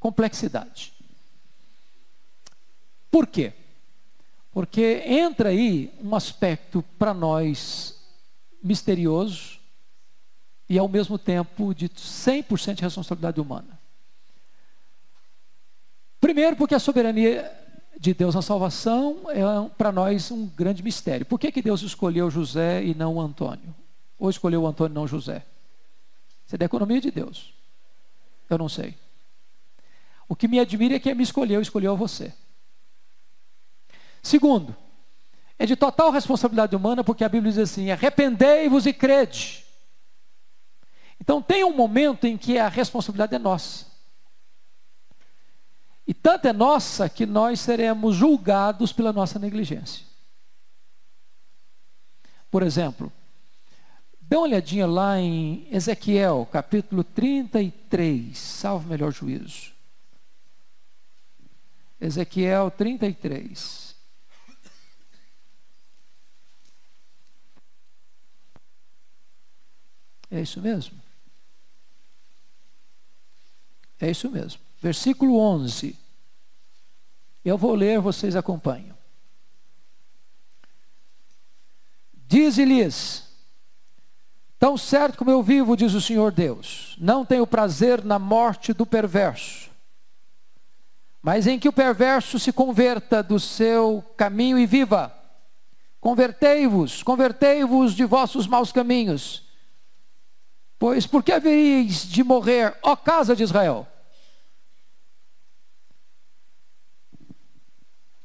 [0.00, 0.92] complexidade.
[3.10, 3.52] Por quê?
[4.50, 8.00] Porque entra aí um aspecto para nós
[8.62, 9.60] misterioso
[10.68, 13.81] e ao mesmo tempo de 100% de responsabilidade humana.
[16.22, 17.52] Primeiro, porque a soberania
[17.98, 19.42] de Deus na salvação é
[19.76, 21.26] para nós um grande mistério.
[21.26, 23.74] Por que, que Deus escolheu José e não Antônio?
[24.20, 25.44] Ou escolheu Antônio e não José?
[26.46, 27.52] Isso é da economia de Deus.
[28.48, 28.96] Eu não sei.
[30.28, 32.32] O que me admira é que me escolheu, escolheu você.
[34.22, 34.76] Segundo,
[35.58, 39.64] é de total responsabilidade humana, porque a Bíblia diz assim: arrependei-vos e crede.
[41.20, 43.91] Então tem um momento em que a responsabilidade é nossa.
[46.06, 50.04] E tanto é nossa que nós seremos julgados pela nossa negligência.
[52.50, 53.10] Por exemplo,
[54.20, 59.72] dê uma olhadinha lá em Ezequiel, capítulo 33, salvo melhor juízo.
[62.00, 63.94] Ezequiel 33.
[70.32, 71.00] É isso mesmo?
[74.00, 74.71] É isso mesmo.
[74.82, 75.96] Versículo 11.
[77.44, 78.98] Eu vou ler, vocês acompanham.
[82.12, 83.28] Dize-lhes:
[84.58, 88.84] Tão certo como eu vivo, diz o Senhor Deus, não tenho prazer na morte do
[88.84, 89.70] perverso,
[91.22, 95.16] mas em que o perverso se converta do seu caminho e viva.
[96.00, 99.44] Convertei-vos, convertei-vos de vossos maus caminhos.
[100.76, 103.86] Pois por que haveríeis de morrer, ó casa de Israel?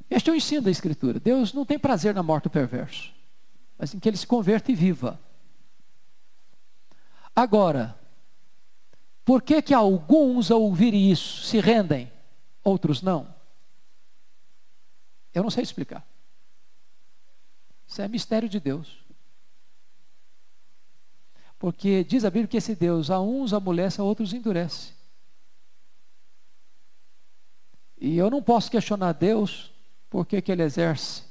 [0.09, 1.19] Este é o ensino da Escritura.
[1.19, 3.13] Deus não tem prazer na morte do perverso,
[3.77, 5.19] mas em que ele se converta e viva.
[7.35, 7.97] Agora,
[9.23, 12.11] por que que alguns ao ouvirem isso se rendem,
[12.63, 13.35] outros não?
[15.33, 16.07] Eu não sei explicar.
[17.85, 18.97] Isso é mistério de Deus.
[21.59, 24.93] Porque diz a Bíblia que esse Deus a uns amolece, a outros endurece.
[27.99, 29.71] E eu não posso questionar Deus
[30.09, 31.23] por que que ele exerce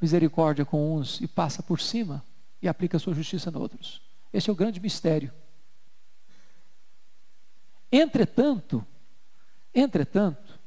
[0.00, 2.24] misericórdia com uns e passa por cima
[2.60, 4.02] e aplica sua justiça em outros.
[4.32, 5.32] Esse é o grande mistério.
[7.90, 8.84] Entretanto,
[9.72, 10.58] entretanto,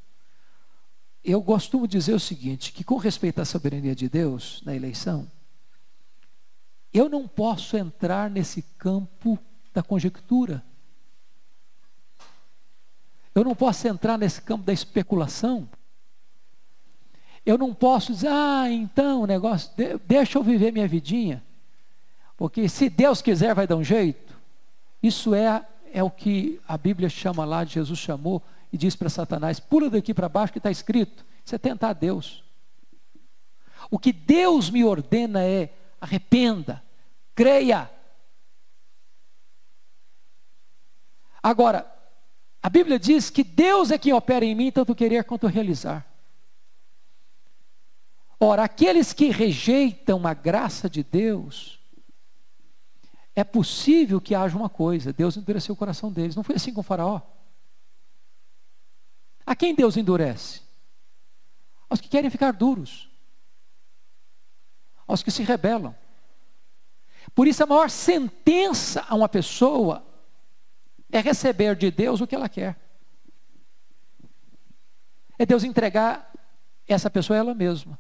[1.24, 5.30] eu costumo dizer o seguinte, que com respeito à soberania de Deus na eleição,
[6.94, 9.38] eu não posso entrar nesse campo
[9.74, 10.64] da conjectura.
[13.36, 15.70] Eu não posso entrar nesse campo da especulação.
[17.48, 21.42] Eu não posso dizer, ah, então negócio, de- deixa eu viver minha vidinha.
[22.36, 24.38] Porque se Deus quiser, vai dar um jeito.
[25.02, 29.62] Isso é, é o que a Bíblia chama lá, Jesus chamou e diz para Satanás:
[29.62, 31.26] pula daqui para baixo que está escrito.
[31.46, 32.44] Isso é tentar Deus.
[33.90, 36.84] O que Deus me ordena é arrependa,
[37.34, 37.90] creia.
[41.42, 41.90] Agora,
[42.62, 46.06] a Bíblia diz que Deus é quem opera em mim, tanto querer quanto realizar.
[48.40, 51.80] Ora, aqueles que rejeitam a graça de Deus,
[53.36, 56.36] é possível que haja uma coisa: Deus endureceu o coração deles.
[56.36, 57.22] Não foi assim com o Faraó?
[59.46, 60.62] A quem Deus endurece?
[61.90, 63.10] Aos que querem ficar duros,
[65.08, 65.96] aos que se rebelam.
[67.34, 70.06] Por isso, a maior sentença a uma pessoa
[71.12, 72.78] é receber de Deus o que ela quer.
[75.40, 76.32] É Deus entregar
[76.88, 77.98] essa pessoa a ela mesma.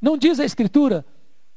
[0.00, 1.04] Não diz a Escritura,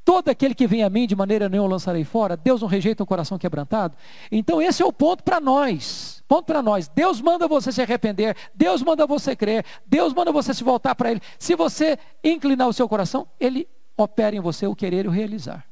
[0.04, 3.06] todo aquele que vem a mim de maneira nenhuma lançarei fora, Deus não rejeita um
[3.06, 3.96] coração quebrantado.
[4.32, 6.24] Então esse é o ponto para nós.
[6.28, 6.88] Ponto para nós.
[6.88, 11.12] Deus manda você se arrepender, Deus manda você crer, Deus manda você se voltar para
[11.12, 11.22] Ele.
[11.38, 13.68] Se você inclinar o seu coração, Ele
[13.98, 15.66] opera em você o querer e o realizar.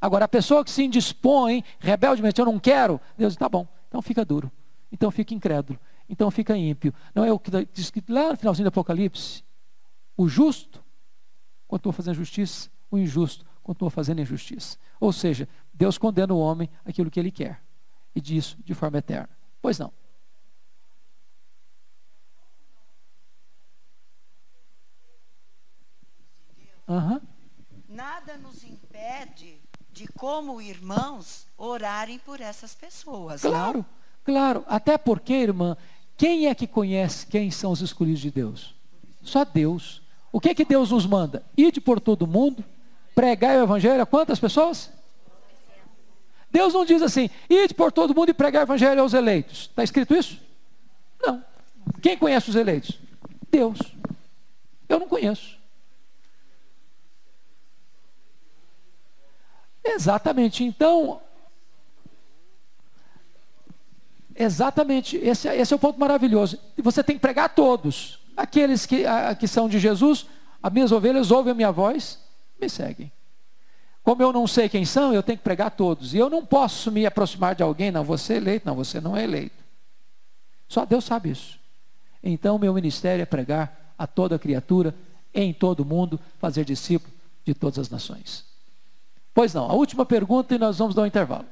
[0.00, 4.02] Agora, a pessoa que se indispõe rebeldemente, eu não quero, Deus diz, tá bom, então
[4.02, 4.50] fica duro,
[4.90, 6.92] então fica incrédulo, então fica ímpio.
[7.14, 9.44] Não é o que diz lá no finalzinho do Apocalipse?
[10.16, 10.81] O justo
[11.72, 14.76] continua fazendo justiça, o injusto continua fazendo injustiça.
[15.00, 17.62] Ou seja, Deus condena o homem aquilo que ele quer,
[18.14, 19.30] e disso de forma eterna.
[19.62, 19.90] Pois não.
[26.86, 27.20] Uhum.
[27.88, 29.58] Nada nos impede
[29.90, 33.40] de, como irmãos, orarem por essas pessoas.
[33.40, 33.86] Claro, não?
[34.22, 34.62] claro.
[34.66, 35.74] Até porque, irmã,
[36.18, 38.74] quem é que conhece quem são os escolhidos de Deus?
[39.22, 40.01] Só Deus.
[40.32, 41.44] O que é que Deus nos manda?
[41.56, 42.64] Ide por todo mundo,
[43.14, 44.90] pregar o evangelho a quantas pessoas?
[46.50, 49.60] Deus não diz assim, ide por todo mundo e pregar o evangelho aos eleitos.
[49.70, 50.40] Está escrito isso?
[51.20, 51.44] Não.
[52.00, 52.98] Quem conhece os eleitos?
[53.50, 53.78] Deus.
[54.88, 55.58] Eu não conheço.
[59.84, 60.64] Exatamente.
[60.64, 61.20] Então,
[64.34, 66.58] exatamente, esse, esse, é o ponto maravilhoso.
[66.78, 68.21] Você tem que pregar a todos.
[68.36, 70.26] Aqueles que, a, que são de Jesus,
[70.62, 72.18] as minhas ovelhas ouvem a minha voz,
[72.60, 73.12] me seguem.
[74.02, 76.12] Como eu não sei quem são, eu tenho que pregar a todos.
[76.12, 79.16] E eu não posso me aproximar de alguém, não, você é eleito, não, você não
[79.16, 79.62] é eleito.
[80.68, 81.58] Só Deus sabe isso.
[82.22, 84.94] Então, meu ministério é pregar a toda criatura,
[85.34, 87.12] em todo mundo, fazer discípulo
[87.44, 88.44] de todas as nações.
[89.34, 91.46] Pois não, a última pergunta e nós vamos dar um intervalo.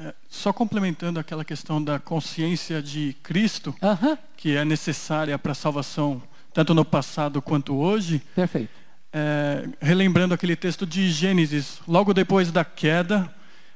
[0.00, 4.18] É, só complementando aquela questão da consciência de Cristo, uh -huh.
[4.36, 6.22] que é necessária para a salvação,
[6.54, 8.22] tanto no passado quanto hoje.
[8.32, 8.70] Perfeito.
[9.12, 13.28] É, relembrando aquele texto de Gênesis, logo depois da queda,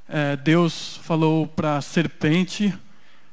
[0.08, 2.72] é, Deus falou para a serpente,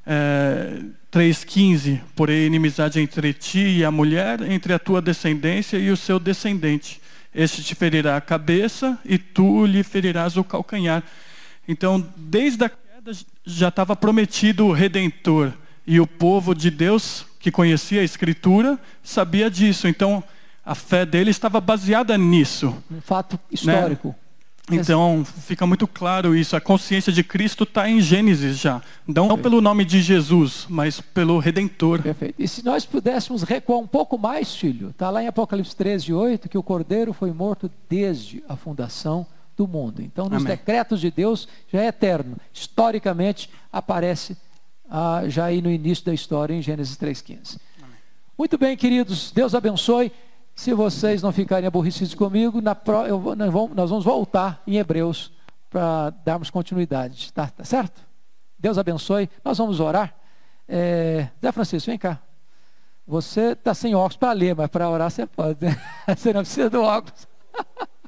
[0.03, 0.81] é,
[1.11, 6.19] 3,15: Porém, inimizade entre ti e a mulher, entre a tua descendência e o seu
[6.19, 6.99] descendente.
[7.35, 11.03] Este te ferirá a cabeça e tu lhe ferirás o calcanhar.
[11.69, 13.11] Então, desde a queda
[13.45, 15.53] já estava prometido o redentor.
[15.85, 19.87] E o povo de Deus, que conhecia a Escritura, sabia disso.
[19.87, 20.23] Então,
[20.65, 22.75] a fé dele estava baseada nisso.
[22.91, 24.15] Um fato histórico.
[24.67, 24.77] Né?
[24.77, 26.55] Então, fica muito claro isso.
[26.55, 28.81] A consciência de Cristo está em Gênesis já.
[29.07, 29.43] Não Perfeito.
[29.43, 32.01] pelo nome de Jesus, mas pelo Redentor.
[32.01, 32.35] Perfeito.
[32.39, 36.49] E se nós pudéssemos recuar um pouco mais, filho, está lá em Apocalipse 13, 8,
[36.49, 39.27] que o Cordeiro foi morto desde a fundação
[39.59, 40.01] do mundo.
[40.01, 40.55] Então, nos Amém.
[40.55, 42.37] decretos de Deus, já é eterno.
[42.53, 44.37] Historicamente, aparece
[44.89, 47.59] ah, já aí no início da história, em Gênesis 3,15.
[48.37, 49.31] Muito bem, queridos.
[49.31, 50.13] Deus abençoe.
[50.55, 55.29] Se vocês não ficarem aborrecidos comigo, pro, eu, nós, vamos, nós, vamos, voltar em Hebreus
[55.69, 57.33] para darmos continuidade.
[57.33, 58.01] Tá, tá, certo?
[58.57, 59.29] Deus abençoe.
[59.43, 60.15] Nós vamos orar.
[60.69, 62.17] É, Zé Francisco, vem cá.
[63.05, 65.65] Você está sem óculos para ler, mas para orar você pode.
[65.65, 65.75] Né?
[66.15, 67.27] Você não precisa do óculos.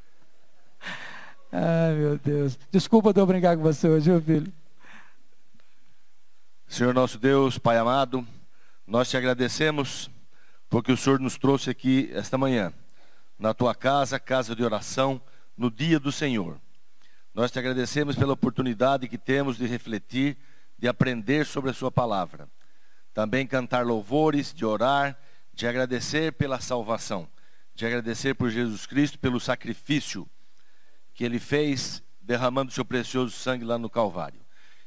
[1.52, 2.58] Ai, meu Deus.
[2.72, 4.54] Desculpa eu brincar com você hoje, meu filho.
[6.66, 8.26] Senhor nosso Deus, Pai amado,
[8.88, 10.10] nós te agradecemos
[10.70, 12.72] porque o Senhor nos trouxe aqui esta manhã,
[13.38, 15.22] na tua casa, casa de oração,
[15.58, 16.58] no dia do Senhor.
[17.34, 20.38] Nós te agradecemos pela oportunidade que temos de refletir,
[20.80, 22.47] de aprender sobre a Sua palavra.
[23.14, 25.20] Também cantar louvores, de orar,
[25.54, 27.28] de agradecer pela salvação,
[27.76, 30.26] de agradecer por Jesus Cristo, pelo sacrifício
[31.22, 34.41] que Ele fez, derramando seu precioso sangue lá no Calvário.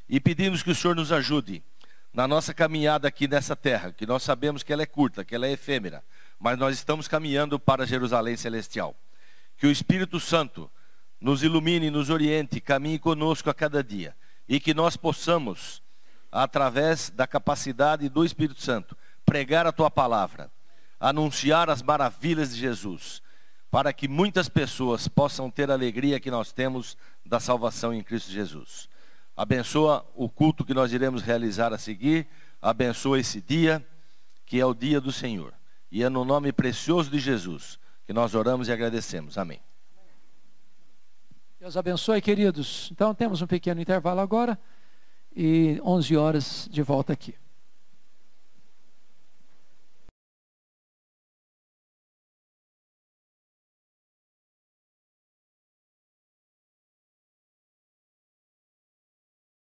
[0.08, 1.62] E pedimos que o Senhor nos ajude
[2.12, 5.46] na nossa caminhada aqui nessa terra, que nós sabemos que ela é curta, que ela
[5.46, 6.02] é efêmera,
[6.36, 8.96] mas nós estamos caminhando para Jerusalém celestial.
[9.56, 10.68] Que o Espírito Santo
[11.20, 14.16] nos ilumine, nos oriente, caminhe conosco a cada dia
[14.48, 15.84] e que nós possamos,
[16.32, 20.50] através da capacidade do Espírito Santo, pregar a tua palavra,
[20.98, 23.22] anunciar as maravilhas de Jesus,
[23.74, 26.96] para que muitas pessoas possam ter a alegria que nós temos
[27.26, 28.88] da salvação em Cristo Jesus.
[29.36, 32.28] Abençoa o culto que nós iremos realizar a seguir.
[32.62, 33.84] Abençoa esse dia,
[34.46, 35.52] que é o dia do Senhor.
[35.90, 39.36] E é no nome precioso de Jesus que nós oramos e agradecemos.
[39.36, 39.60] Amém.
[41.58, 42.90] Deus abençoe, queridos.
[42.92, 44.56] Então temos um pequeno intervalo agora
[45.34, 47.34] e 11 horas de volta aqui.